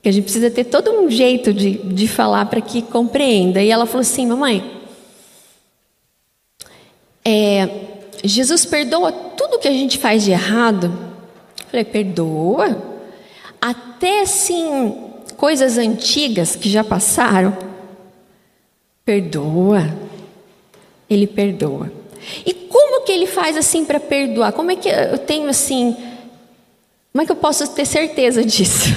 [0.02, 3.62] Que a gente precisa ter todo um jeito de, de falar para que compreenda.
[3.62, 4.80] E ela falou assim: Mamãe,
[7.22, 7.68] é,
[8.24, 10.86] Jesus perdoa tudo que a gente faz de errado?
[10.86, 12.89] Eu falei: Perdoa?
[13.60, 17.56] Até assim, coisas antigas que já passaram,
[19.04, 19.82] perdoa.
[21.08, 21.92] Ele perdoa.
[22.46, 24.52] E como que ele faz assim para perdoar?
[24.52, 25.96] Como é que eu tenho assim,
[27.12, 28.96] como é que eu posso ter certeza disso?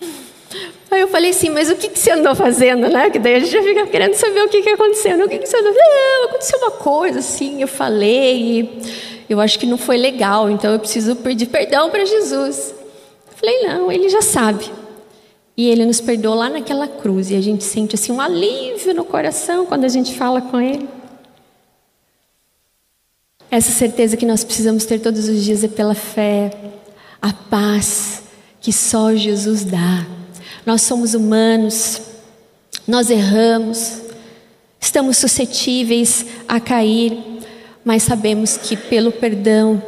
[0.90, 3.10] Aí eu falei assim, mas o que, que você andou fazendo, né?
[3.10, 5.24] Que daí a gente já fica querendo saber o que, que aconteceu.
[5.24, 6.24] O que, que você andou fazendo?
[6.24, 8.80] Aconteceu uma coisa assim, eu falei,
[9.28, 12.74] eu acho que não foi legal, então eu preciso pedir perdão para Jesus.
[13.40, 14.70] Falei, não, ele já sabe.
[15.56, 17.30] E ele nos perdoou lá naquela cruz.
[17.30, 20.86] E a gente sente assim um alívio no coração quando a gente fala com ele.
[23.50, 26.52] Essa certeza que nós precisamos ter todos os dias é pela fé,
[27.20, 28.22] a paz
[28.60, 30.06] que só Jesus dá.
[30.64, 32.00] Nós somos humanos,
[32.86, 34.02] nós erramos,
[34.78, 37.18] estamos suscetíveis a cair,
[37.84, 39.82] mas sabemos que pelo perdão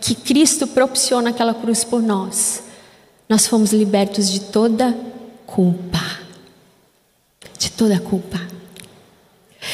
[0.00, 2.63] que Cristo propiciou naquela cruz por nós,
[3.28, 4.96] nós fomos libertos de toda
[5.46, 6.20] culpa.
[7.58, 8.40] De toda culpa.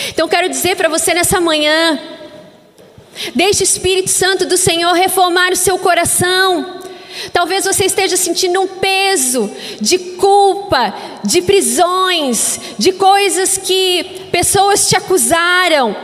[0.08, 1.98] Então quero dizer para você nessa manhã,
[3.34, 6.80] deixe o Espírito Santo do Senhor reformar o seu coração.
[7.32, 14.96] Talvez você esteja sentindo um peso de culpa, de prisões, de coisas que pessoas te
[14.96, 15.96] acusaram.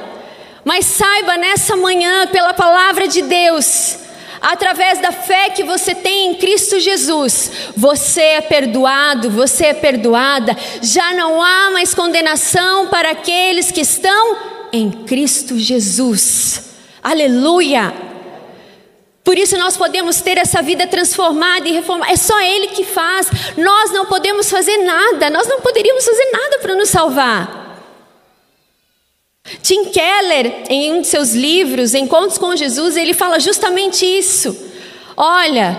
[0.65, 3.99] Mas saiba nessa manhã, pela palavra de Deus,
[4.40, 10.57] através da fé que você tem em Cristo Jesus, você é perdoado, você é perdoada,
[10.83, 14.37] já não há mais condenação para aqueles que estão
[14.72, 16.75] em Cristo Jesus.
[17.03, 18.07] Aleluia!
[19.27, 22.12] Por isso nós podemos ter essa vida transformada e reformada.
[22.12, 23.29] É só Ele que faz.
[23.57, 25.29] Nós não podemos fazer nada.
[25.31, 27.65] Nós não poderíamos fazer nada para nos salvar.
[29.63, 34.57] Tim Keller, em um de seus livros, Encontros com Jesus, ele fala justamente isso.
[35.17, 35.77] Olha,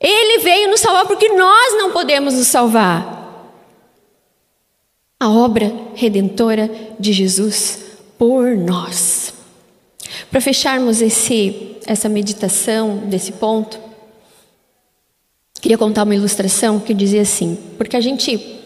[0.00, 3.14] ele veio nos salvar porque nós não podemos nos salvar.
[5.18, 7.80] A obra redentora de Jesus
[8.18, 9.34] por nós.
[10.30, 13.78] Para fecharmos esse, essa meditação desse ponto,
[15.60, 18.60] queria contar uma ilustração que dizia assim: porque a gente,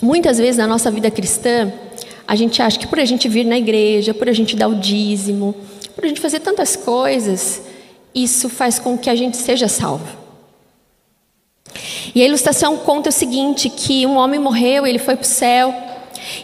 [0.00, 1.72] muitas vezes na nossa vida cristã,
[2.26, 4.74] a gente acha que por a gente vir na igreja, por a gente dar o
[4.74, 5.54] dízimo,
[5.94, 7.62] por a gente fazer tantas coisas,
[8.14, 10.06] isso faz com que a gente seja salvo.
[12.14, 15.74] E a ilustração conta o seguinte: que um homem morreu, ele foi para o céu,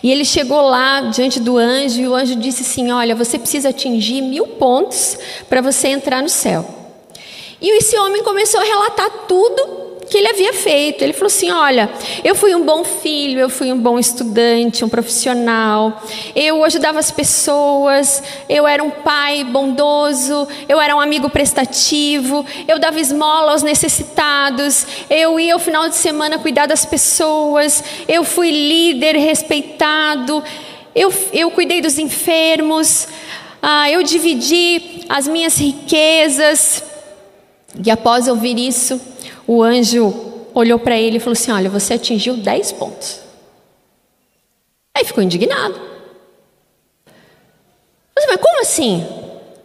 [0.02, 3.70] e ele chegou lá diante do anjo, e o anjo disse assim: Olha, você precisa
[3.70, 5.18] atingir mil pontos
[5.48, 6.64] para você entrar no céu.
[7.60, 9.81] E esse homem começou a relatar tudo
[10.12, 11.02] que ele havia feito.
[11.02, 11.90] Ele falou assim: Olha,
[12.22, 16.02] eu fui um bom filho, eu fui um bom estudante, um profissional,
[16.36, 22.78] eu ajudava as pessoas, eu era um pai bondoso, eu era um amigo prestativo, eu
[22.78, 28.50] dava esmola aos necessitados, eu ia ao final de semana cuidar das pessoas, eu fui
[28.50, 30.44] líder respeitado,
[30.94, 33.08] eu, eu cuidei dos enfermos,
[33.62, 36.84] ah, eu dividi as minhas riquezas.
[37.82, 39.00] E após ouvir isso,
[39.52, 40.14] o anjo
[40.54, 43.20] olhou para ele e falou assim: Olha, você atingiu 10 pontos.
[44.96, 45.80] Aí ficou indignado.
[48.14, 49.06] Mas, mas como assim?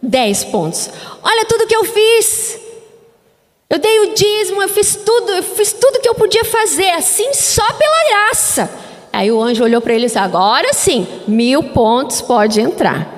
[0.02, 0.90] 10 pontos.
[1.22, 2.60] Olha tudo que eu fiz.
[3.70, 7.34] Eu dei o dízimo, eu fiz tudo, eu fiz tudo que eu podia fazer, assim
[7.34, 8.70] só pela graça.
[9.12, 13.14] Aí o anjo olhou para ele e disse: Agora sim, mil pontos pode entrar.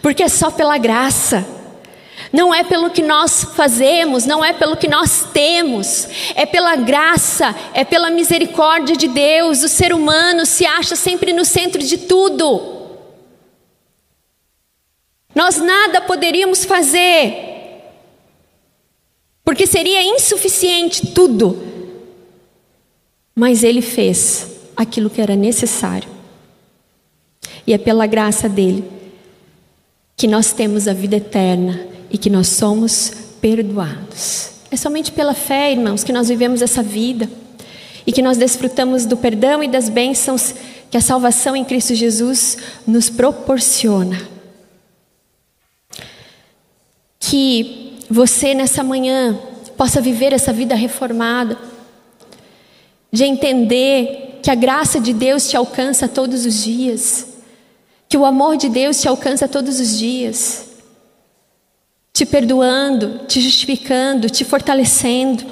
[0.00, 1.55] Porque é só pela graça.
[2.36, 7.56] Não é pelo que nós fazemos, não é pelo que nós temos, é pela graça,
[7.72, 9.62] é pela misericórdia de Deus.
[9.62, 12.90] O ser humano se acha sempre no centro de tudo.
[15.34, 17.80] Nós nada poderíamos fazer,
[19.42, 21.58] porque seria insuficiente tudo.
[23.34, 26.10] Mas Ele fez aquilo que era necessário,
[27.66, 28.84] e é pela graça dele
[30.14, 34.50] que nós temos a vida eterna e que nós somos perdoados.
[34.70, 37.28] É somente pela fé, irmãos, que nós vivemos essa vida
[38.06, 40.54] e que nós desfrutamos do perdão e das bênçãos
[40.90, 44.20] que a salvação em Cristo Jesus nos proporciona.
[47.18, 49.36] Que você nessa manhã
[49.76, 51.58] possa viver essa vida reformada,
[53.12, 57.26] de entender que a graça de Deus te alcança todos os dias,
[58.08, 60.75] que o amor de Deus te alcança todos os dias
[62.16, 65.44] te perdoando, te justificando, te fortalecendo.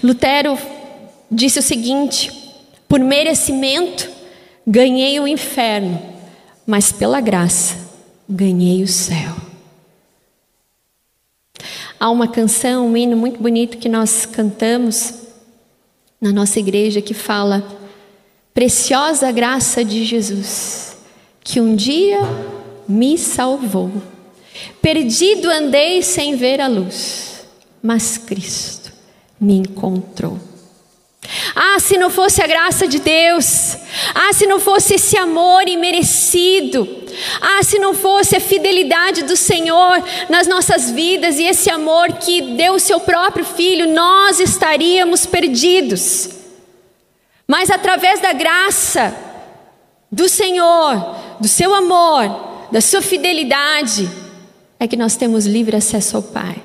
[0.00, 0.56] Lutero
[1.28, 2.30] disse o seguinte:
[2.88, 4.08] por merecimento
[4.64, 6.00] ganhei o inferno,
[6.64, 7.76] mas pela graça
[8.28, 9.34] ganhei o céu.
[11.98, 15.14] Há uma canção, um hino muito bonito que nós cantamos
[16.20, 17.66] na nossa igreja que fala:
[18.54, 20.96] Preciosa graça de Jesus,
[21.42, 22.20] que um dia
[22.86, 23.90] me salvou
[24.80, 27.44] Perdido andei sem ver a luz,
[27.82, 28.92] mas Cristo
[29.40, 30.38] me encontrou.
[31.54, 33.76] Ah, se não fosse a graça de Deus,
[34.14, 36.88] ah, se não fosse esse amor imerecido,
[37.40, 42.56] ah, se não fosse a fidelidade do Senhor nas nossas vidas e esse amor que
[42.56, 46.30] deu o seu próprio filho, nós estaríamos perdidos.
[47.46, 49.14] Mas através da graça
[50.10, 54.10] do Senhor, do seu amor, da sua fidelidade,
[54.82, 56.60] é que nós temos livre acesso ao Pai.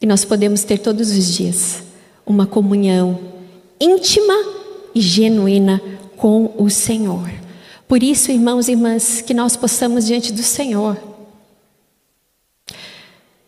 [0.00, 1.80] E nós podemos ter todos os dias
[2.26, 3.20] uma comunhão
[3.80, 4.34] íntima
[4.92, 5.80] e genuína
[6.16, 7.30] com o Senhor.
[7.86, 10.96] Por isso, irmãos e irmãs, que nós possamos diante do Senhor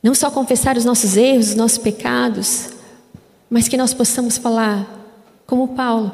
[0.00, 2.70] não só confessar os nossos erros, os nossos pecados,
[3.50, 4.86] mas que nós possamos falar,
[5.44, 6.12] como Paulo,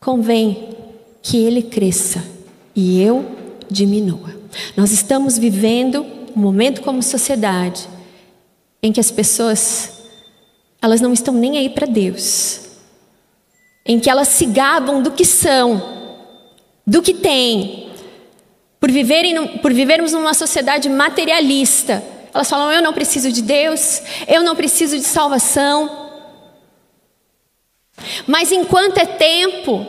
[0.00, 0.68] convém
[1.22, 2.22] que ele cresça
[2.76, 3.24] e eu
[3.70, 4.34] diminua.
[4.76, 7.88] Nós estamos vivendo um momento como sociedade
[8.82, 9.94] em que as pessoas
[10.84, 12.60] elas não estão nem aí para Deus,
[13.86, 15.82] em que elas se gabam do que são,
[16.86, 17.90] do que têm,
[18.78, 22.04] por viverem, por vivermos numa sociedade materialista.
[22.34, 26.10] Elas falam: eu não preciso de Deus, eu não preciso de salvação.
[28.26, 29.86] Mas enquanto é tempo,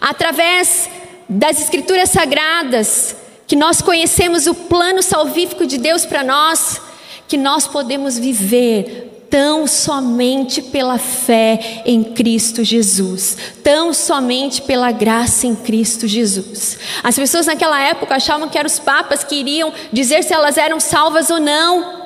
[0.00, 0.88] através
[1.28, 3.16] das Escrituras Sagradas,
[3.46, 6.80] que nós conhecemos o plano salvífico de Deus para nós,
[7.28, 15.46] que nós podemos viver tão somente pela fé em Cristo Jesus, tão somente pela graça
[15.46, 16.78] em Cristo Jesus.
[17.02, 20.78] As pessoas naquela época achavam que eram os papas que iriam dizer se elas eram
[20.78, 22.04] salvas ou não.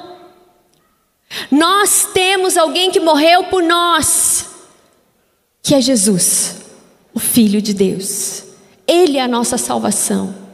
[1.51, 4.49] Nós temos alguém que morreu por nós,
[5.63, 6.57] que é Jesus,
[7.13, 8.45] o Filho de Deus.
[8.87, 10.48] Ele é a nossa salvação.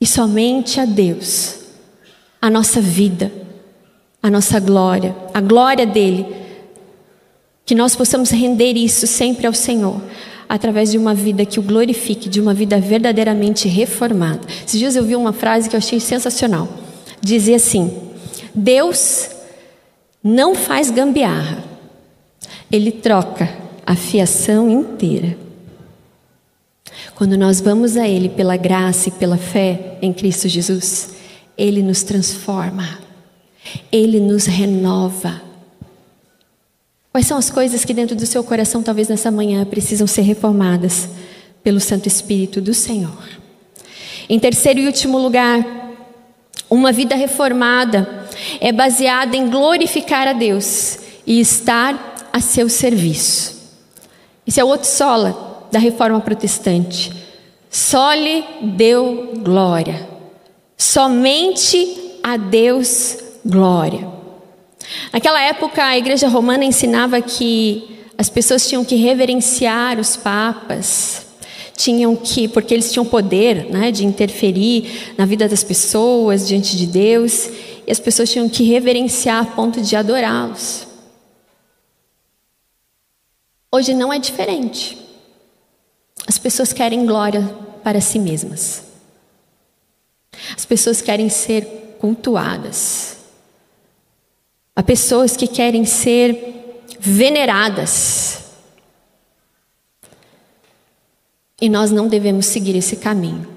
[0.00, 1.60] E somente a Deus,
[2.40, 3.32] a nossa vida
[4.22, 6.26] a nossa glória, a glória dele.
[7.64, 10.00] Que nós possamos render isso sempre ao Senhor,
[10.48, 14.40] através de uma vida que o glorifique, de uma vida verdadeiramente reformada.
[14.66, 16.68] Esses dias eu vi uma frase que eu achei sensacional.
[17.20, 17.96] Dizia assim:
[18.54, 19.30] Deus
[20.22, 21.62] não faz gambiarra,
[22.72, 23.48] ele troca
[23.86, 25.47] a fiação inteira.
[27.18, 31.16] Quando nós vamos a Ele pela graça e pela fé em Cristo Jesus,
[31.58, 33.00] Ele nos transforma.
[33.90, 35.42] Ele nos renova.
[37.10, 41.08] Quais são as coisas que dentro do seu coração, talvez nessa manhã, precisam ser reformadas
[41.60, 43.28] pelo Santo Espírito do Senhor?
[44.28, 45.66] Em terceiro e último lugar,
[46.70, 48.28] uma vida reformada
[48.60, 53.56] é baseada em glorificar a Deus e estar a seu serviço.
[54.46, 57.12] Esse é o outro sola da reforma protestante.
[57.70, 58.44] Sole
[58.76, 60.08] deu glória.
[60.76, 64.08] Somente a Deus glória.
[65.12, 71.26] Naquela época, a igreja romana ensinava que as pessoas tinham que reverenciar os papas,
[71.76, 76.86] tinham que, porque eles tinham poder né, de interferir na vida das pessoas diante de
[76.86, 77.48] Deus,
[77.86, 80.86] e as pessoas tinham que reverenciar a ponto de adorá-los.
[83.70, 85.07] Hoje não é diferente.
[86.28, 87.42] As pessoas querem glória
[87.82, 88.84] para si mesmas.
[90.54, 93.16] As pessoas querem ser cultuadas.
[94.76, 98.40] Há pessoas que querem ser veneradas.
[101.60, 103.48] E nós não devemos seguir esse caminho.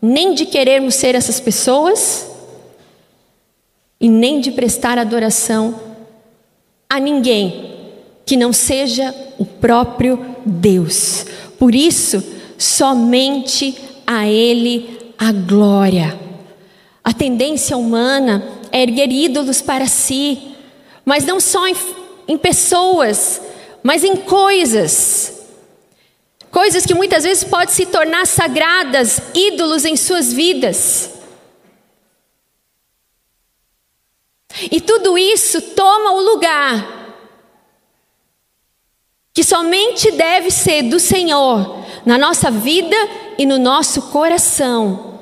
[0.00, 2.28] Nem de querermos ser essas pessoas,
[4.00, 5.80] e nem de prestar adoração
[6.88, 7.76] a ninguém
[8.24, 11.24] que não seja o próprio Deus.
[11.58, 12.22] Por isso,
[12.56, 16.18] somente a Ele a glória.
[17.02, 20.54] A tendência humana é erguer ídolos para si,
[21.04, 21.76] mas não só em,
[22.28, 23.40] em pessoas,
[23.82, 25.46] mas em coisas.
[26.50, 31.10] Coisas que muitas vezes podem se tornar sagradas, ídolos em suas vidas.
[34.70, 36.97] E tudo isso toma o lugar
[39.38, 42.96] que somente deve ser do Senhor na nossa vida
[43.38, 45.20] e no nosso coração.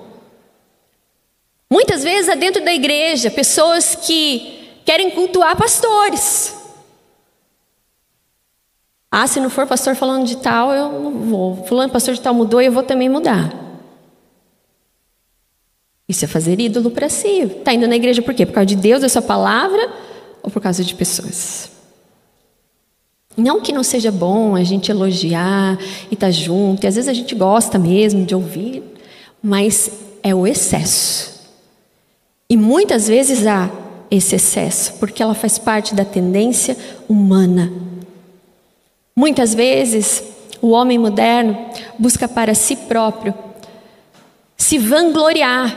[1.71, 6.57] Muitas vezes há dentro da igreja pessoas que querem cultuar pastores.
[9.11, 11.67] Ah, se não for pastor falando de tal, eu não vou.
[11.67, 13.53] Fulano pastor de tal mudou, eu vou também mudar.
[16.09, 17.43] Isso é fazer ídolo para si.
[17.43, 18.47] Está indo na igreja por quê?
[18.47, 19.93] Por causa de Deus, da sua palavra,
[20.43, 21.76] ou por causa de pessoas?
[23.37, 25.78] Não que não seja bom a gente elogiar
[26.11, 28.82] e estar tá junto, e às vezes a gente gosta mesmo de ouvir,
[29.43, 29.91] mas
[30.22, 31.37] é o excesso.
[32.49, 33.70] E muitas vezes há
[34.11, 36.76] esse excesso, porque ela faz parte da tendência
[37.09, 37.72] humana.
[39.14, 40.22] Muitas vezes,
[40.61, 41.57] o homem moderno
[41.99, 43.34] busca para si próprio
[44.57, 45.76] se vangloriar.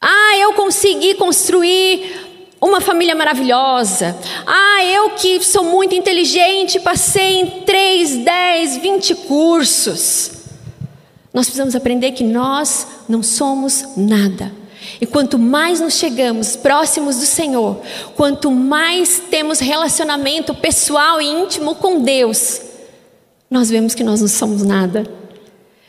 [0.00, 2.29] Ah, eu consegui construir
[2.60, 4.16] uma família maravilhosa.
[4.46, 10.32] Ah, eu que sou muito inteligente, passei em 3, 10, 20 cursos.
[11.32, 14.52] Nós precisamos aprender que nós não somos nada.
[15.00, 17.80] E quanto mais nos chegamos próximos do Senhor,
[18.16, 22.60] quanto mais temos relacionamento pessoal e íntimo com Deus,
[23.50, 25.04] nós vemos que nós não somos nada,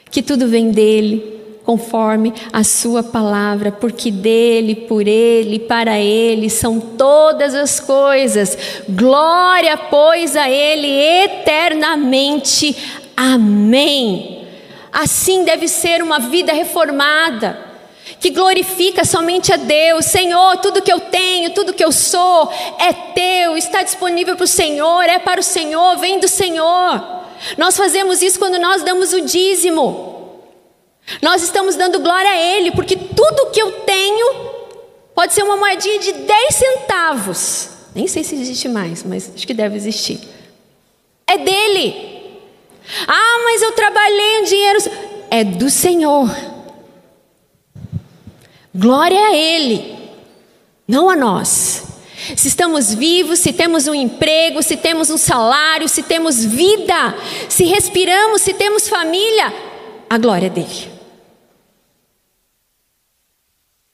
[0.09, 6.79] que tudo vem dele, conforme a Sua palavra, porque dele, por ele, para ele são
[6.79, 8.57] todas as coisas.
[8.89, 12.75] Glória, pois, a Ele eternamente.
[13.15, 14.47] Amém.
[14.91, 17.71] Assim deve ser uma vida reformada
[18.19, 20.05] que glorifica somente a Deus.
[20.05, 24.47] Senhor, tudo que eu tenho, tudo que eu sou é teu, está disponível para o
[24.47, 27.21] Senhor, é para o Senhor, vem do Senhor.
[27.57, 30.10] Nós fazemos isso quando nós damos o dízimo.
[31.21, 34.51] Nós estamos dando glória a Ele, porque tudo que eu tenho
[35.13, 37.69] pode ser uma moedinha de 10 centavos.
[37.93, 40.19] Nem sei se existe mais, mas acho que deve existir.
[41.27, 42.11] É dele.
[43.07, 44.79] Ah, mas eu trabalhei em dinheiro.
[45.29, 46.29] É do Senhor.
[48.73, 49.97] Glória a Ele,
[50.87, 51.83] não a nós.
[52.37, 57.15] Se estamos vivos, se temos um emprego, se temos um salário, se temos vida,
[57.49, 59.53] se respiramos, se temos família,
[60.11, 60.91] a glória dele.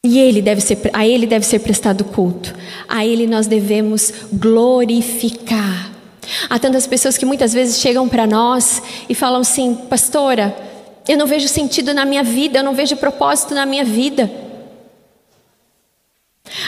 [0.04, 2.56] E ele deve ser, a ele deve ser prestado culto.
[2.88, 5.92] A ele nós devemos glorificar.
[6.50, 10.58] Há tantas pessoas que muitas vezes chegam para nós e falam assim: "Pastora,
[11.08, 14.28] eu não vejo sentido na minha vida, eu não vejo propósito na minha vida".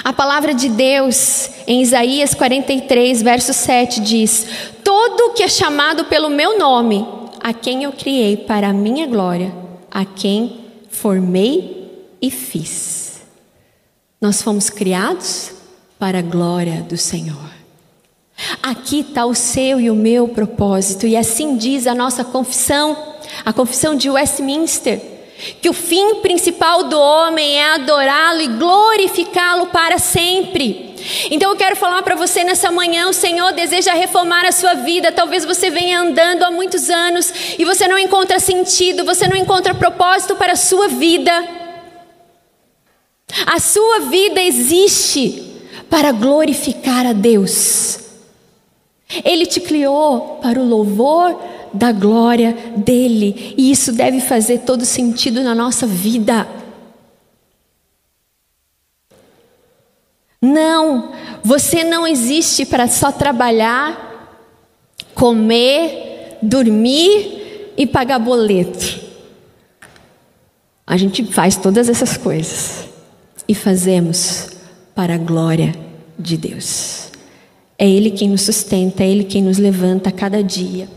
[0.03, 4.45] A palavra de Deus em Isaías 43, verso 7 diz:
[4.83, 7.03] Todo que é chamado pelo meu nome,
[7.41, 9.53] a quem eu criei para a minha glória,
[9.89, 13.21] a quem formei e fiz.
[14.19, 15.51] Nós fomos criados
[15.97, 17.49] para a glória do Senhor.
[18.61, 23.15] Aqui está o seu e o meu propósito, e assim diz a nossa confissão,
[23.45, 25.19] a confissão de Westminster
[25.61, 30.88] que o fim principal do homem é adorá-lo e glorificá-lo para sempre.
[31.31, 35.11] Então eu quero falar para você nessa manhã, o Senhor deseja reformar a sua vida.
[35.11, 39.73] Talvez você venha andando há muitos anos e você não encontra sentido, você não encontra
[39.73, 41.31] propósito para a sua vida.
[43.45, 45.43] A sua vida existe
[45.89, 47.99] para glorificar a Deus.
[49.23, 51.39] Ele te criou para o louvor
[51.73, 53.55] da glória dele.
[53.57, 56.47] E isso deve fazer todo sentido na nossa vida.
[60.41, 61.11] Não,
[61.43, 64.37] você não existe para só trabalhar,
[65.13, 68.99] comer, dormir e pagar boleto.
[70.87, 72.87] A gente faz todas essas coisas
[73.47, 74.49] e fazemos
[74.95, 75.73] para a glória
[76.17, 77.09] de Deus.
[77.77, 80.87] É Ele quem nos sustenta, é Ele quem nos levanta a cada dia.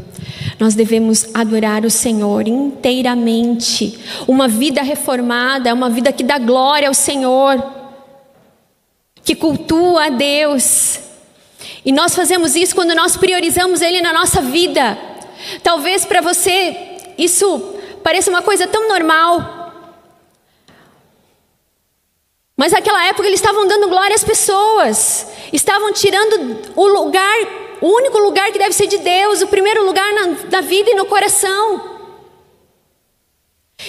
[0.59, 3.99] Nós devemos adorar o Senhor inteiramente.
[4.27, 7.82] Uma vida reformada é uma vida que dá glória ao Senhor,
[9.25, 11.01] que cultua a Deus.
[11.85, 14.99] E nós fazemos isso quando nós priorizamos Ele na nossa vida.
[15.63, 19.61] Talvez para você isso pareça uma coisa tão normal.
[22.57, 28.17] Mas naquela época eles estavam dando glória às pessoas, estavam tirando o lugar o único
[28.19, 31.91] lugar que deve ser de Deus, o primeiro lugar na, na vida e no coração.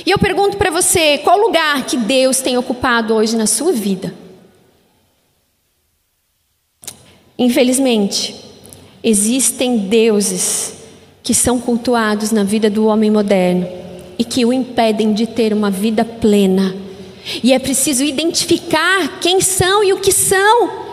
[0.04, 4.12] E eu pergunto para você: qual lugar que Deus tem ocupado hoje na sua vida?
[7.38, 8.36] Infelizmente,
[9.04, 10.74] existem deuses
[11.22, 13.68] que são cultuados na vida do homem moderno
[14.18, 16.76] e que o impedem de ter uma vida plena.
[17.44, 20.84] E é preciso identificar quem são e o que são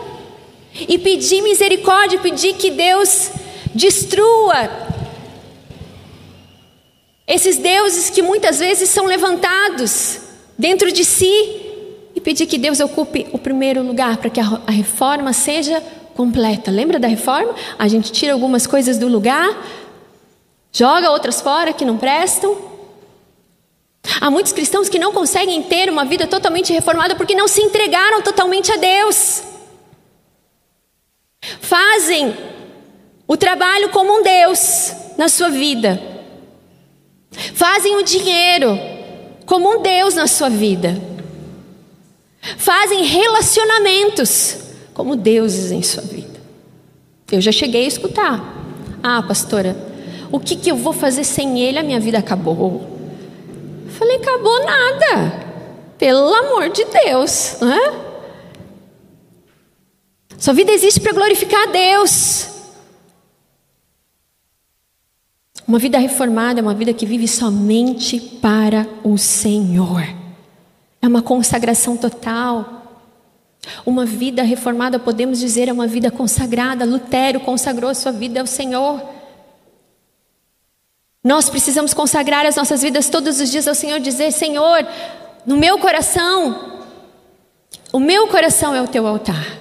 [0.87, 3.31] e pedir misericórdia, pedir que Deus
[3.75, 4.69] destrua
[7.27, 10.19] esses deuses que muitas vezes são levantados
[10.57, 11.61] dentro de si
[12.13, 15.81] e pedir que Deus ocupe o primeiro lugar para que a reforma seja
[16.25, 16.69] completa.
[16.69, 17.55] Lembra da reforma?
[17.77, 19.49] A gente tira algumas coisas do lugar,
[20.71, 22.55] joga outras fora que não prestam.
[24.19, 28.21] Há muitos cristãos que não conseguem ter uma vida totalmente reformada porque não se entregaram
[28.21, 29.51] totalmente a Deus
[31.59, 32.35] fazem
[33.27, 36.01] o trabalho como um Deus na sua vida,
[37.53, 38.77] fazem o dinheiro
[39.45, 41.01] como um Deus na sua vida,
[42.57, 44.57] fazem relacionamentos
[45.01, 46.39] como deuses em sua vida.
[47.31, 48.39] Eu já cheguei a escutar:
[49.01, 49.75] ah, pastora,
[50.31, 51.79] o que, que eu vou fazer sem ele?
[51.79, 52.87] A minha vida acabou.
[53.89, 55.33] falei: acabou nada,
[55.97, 58.11] pelo amor de Deus, não é?
[60.37, 62.47] Sua vida existe para glorificar a Deus.
[65.67, 70.03] Uma vida reformada é uma vida que vive somente para o Senhor.
[71.01, 72.80] É uma consagração total.
[73.85, 76.85] Uma vida reformada, podemos dizer, é uma vida consagrada.
[76.85, 79.01] Lutero consagrou a sua vida ao Senhor.
[81.23, 84.87] Nós precisamos consagrar as nossas vidas todos os dias ao Senhor, dizer: Senhor,
[85.45, 86.81] no meu coração,
[87.93, 89.59] o meu coração é o teu altar.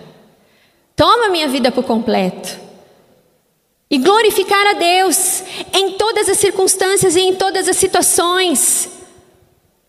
[0.96, 2.58] Toma minha vida por completo.
[3.90, 5.42] E glorificar a Deus
[5.72, 8.99] em todas as circunstâncias e em todas as situações.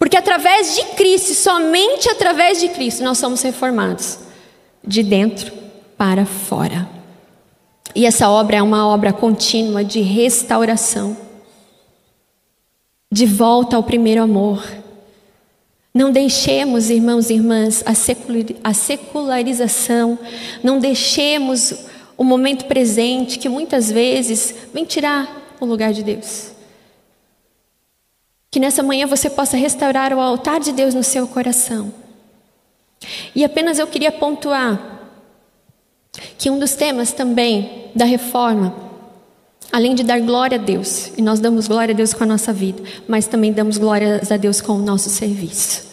[0.01, 4.17] Porque através de Cristo, somente através de Cristo, nós somos reformados.
[4.83, 5.53] De dentro
[5.95, 6.89] para fora.
[7.93, 11.15] E essa obra é uma obra contínua de restauração.
[13.11, 14.65] De volta ao primeiro amor.
[15.93, 17.83] Não deixemos, irmãos e irmãs,
[18.63, 20.17] a secularização,
[20.63, 21.75] não deixemos
[22.17, 26.59] o momento presente, que muitas vezes vem tirar o lugar de Deus.
[28.51, 31.93] Que nessa manhã você possa restaurar o altar de Deus no seu coração.
[33.33, 34.99] E apenas eu queria pontuar
[36.37, 38.75] que um dos temas também da reforma,
[39.71, 42.51] além de dar glória a Deus, e nós damos glória a Deus com a nossa
[42.51, 45.89] vida, mas também damos glória a Deus com o nosso serviço.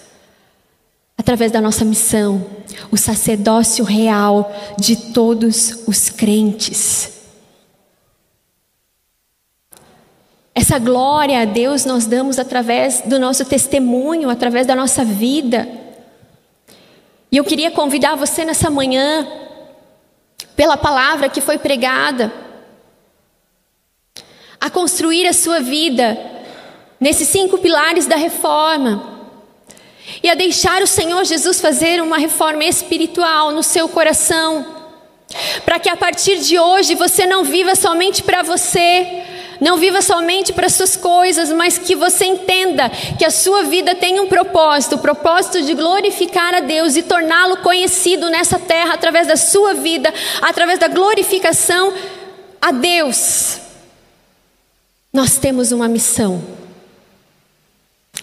[1.16, 2.44] Através da nossa missão,
[2.90, 7.17] o sacerdócio real de todos os crentes.
[10.58, 15.68] Essa glória a Deus nós damos através do nosso testemunho, através da nossa vida.
[17.30, 19.24] E eu queria convidar você nessa manhã
[20.56, 22.32] pela palavra que foi pregada,
[24.60, 26.18] a construir a sua vida
[26.98, 29.28] nesses cinco pilares da reforma
[30.20, 34.66] e a deixar o Senhor Jesus fazer uma reforma espiritual no seu coração,
[35.64, 39.22] para que a partir de hoje você não viva somente para você,
[39.60, 42.88] não viva somente para suas coisas, mas que você entenda
[43.18, 47.56] que a sua vida tem um propósito, o propósito de glorificar a Deus e torná-lo
[47.58, 51.92] conhecido nessa terra através da sua vida, através da glorificação
[52.60, 53.58] a Deus.
[55.12, 56.42] Nós temos uma missão.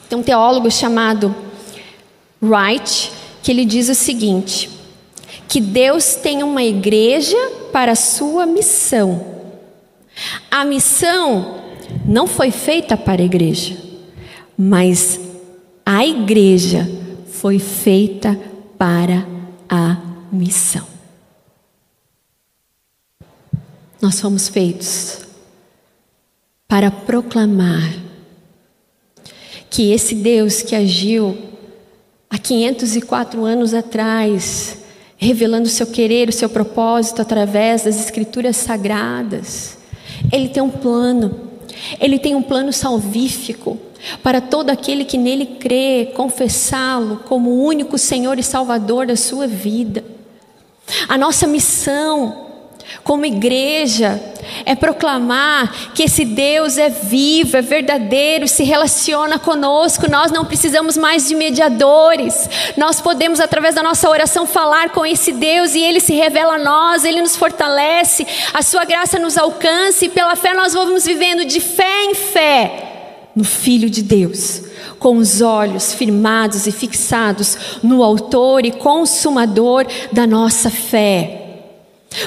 [0.08, 1.36] Tem um teólogo chamado
[2.42, 3.12] Wright
[3.44, 4.70] que ele diz o seguinte:
[5.50, 7.38] que Deus tem uma igreja
[7.74, 9.35] para a sua missão.
[10.49, 11.63] A missão
[12.05, 13.78] não foi feita para a igreja,
[14.57, 15.19] mas
[15.86, 16.88] a igreja
[17.28, 18.39] foi feita
[18.78, 19.26] para
[19.69, 19.97] a
[20.32, 20.88] missão.
[24.01, 25.19] Nós fomos feitos
[26.67, 27.93] para proclamar
[29.69, 31.38] que esse Deus que agiu
[32.30, 34.78] há 504 anos atrás,
[35.17, 39.74] revelando o seu querer, o seu propósito através das escrituras sagradas,
[40.32, 41.39] ele tem um plano.
[41.99, 43.78] Ele tem um plano salvífico
[44.21, 49.47] para todo aquele que nele crê, confessá-lo como o único Senhor e Salvador da sua
[49.47, 50.03] vida.
[51.07, 52.45] A nossa missão
[53.04, 54.22] como igreja,
[54.66, 60.10] é proclamar que esse Deus é vivo, é verdadeiro, se relaciona conosco.
[60.10, 62.50] Nós não precisamos mais de mediadores.
[62.78, 66.60] Nós podemos, através da nossa oração, falar com esse Deus e ele se revela a
[66.60, 71.46] nós, ele nos fortalece, a sua graça nos alcança e pela fé nós vamos vivendo
[71.46, 72.82] de fé em fé
[73.36, 74.64] no Filho de Deus
[74.98, 81.45] com os olhos firmados e fixados no Autor e Consumador da nossa fé.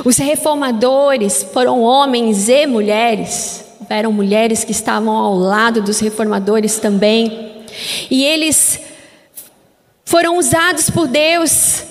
[0.04, 7.64] Os reformadores foram homens e mulheres, eram mulheres que estavam ao lado dos reformadores também,
[8.10, 8.80] e eles
[10.04, 11.84] foram usados por Deus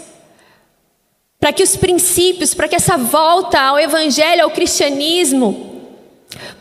[1.40, 5.82] para que os princípios, para que essa volta ao evangelho, ao cristianismo,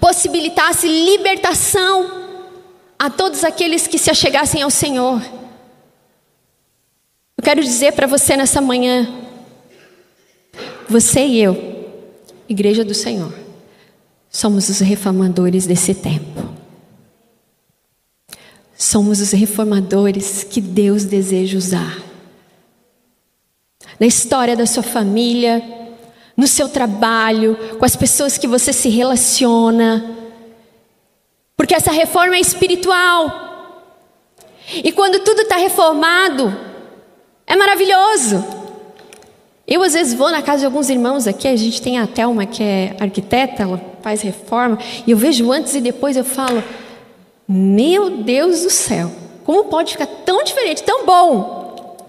[0.01, 2.27] possibilitasse libertação
[2.99, 5.23] a todos aqueles que se achegassem ao Senhor.
[7.37, 9.26] Eu quero dizer para você nessa manhã,
[10.89, 11.93] você e eu,
[12.49, 13.33] Igreja do Senhor,
[14.31, 16.55] somos os reformadores desse tempo.
[18.77, 21.99] Somos os reformadores que Deus deseja usar.
[23.99, 25.63] Na história da sua família,
[26.37, 30.15] no seu trabalho, com as pessoas que você se relaciona.
[31.57, 33.45] Porque essa reforma é espiritual.
[34.73, 36.55] E quando tudo está reformado,
[37.47, 38.56] é maravilhoso.
[39.67, 42.47] Eu, às vezes, vou na casa de alguns irmãos aqui, a gente tem a Thelma,
[42.47, 46.63] que é arquiteta, ela faz reforma, e eu vejo antes e depois, eu falo:
[47.49, 49.11] Meu Deus do céu,
[49.45, 52.07] como pode ficar tão diferente, tão bom?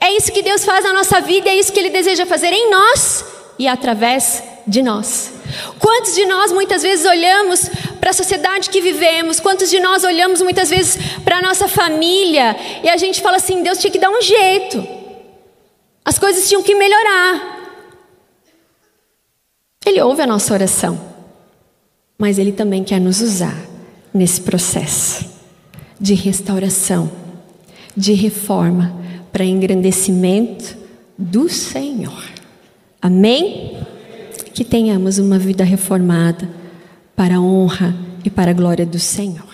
[0.00, 2.70] É isso que Deus faz na nossa vida, é isso que Ele deseja fazer em
[2.70, 3.22] nós
[3.58, 5.34] e através de nós.
[5.78, 7.68] Quantos de nós muitas vezes olhamos
[8.00, 12.56] para a sociedade que vivemos, quantos de nós olhamos muitas vezes para a nossa família
[12.82, 14.99] e a gente fala assim: Deus tinha que dar um jeito.
[16.10, 17.86] As coisas tinham que melhorar.
[19.86, 21.00] Ele ouve a nossa oração,
[22.18, 23.56] mas Ele também quer nos usar
[24.12, 25.24] nesse processo
[26.00, 27.08] de restauração,
[27.96, 28.92] de reforma,
[29.30, 30.76] para engrandecimento
[31.16, 32.24] do Senhor.
[33.00, 33.78] Amém?
[34.52, 36.50] Que tenhamos uma vida reformada
[37.14, 37.94] para a honra
[38.24, 39.49] e para a glória do Senhor.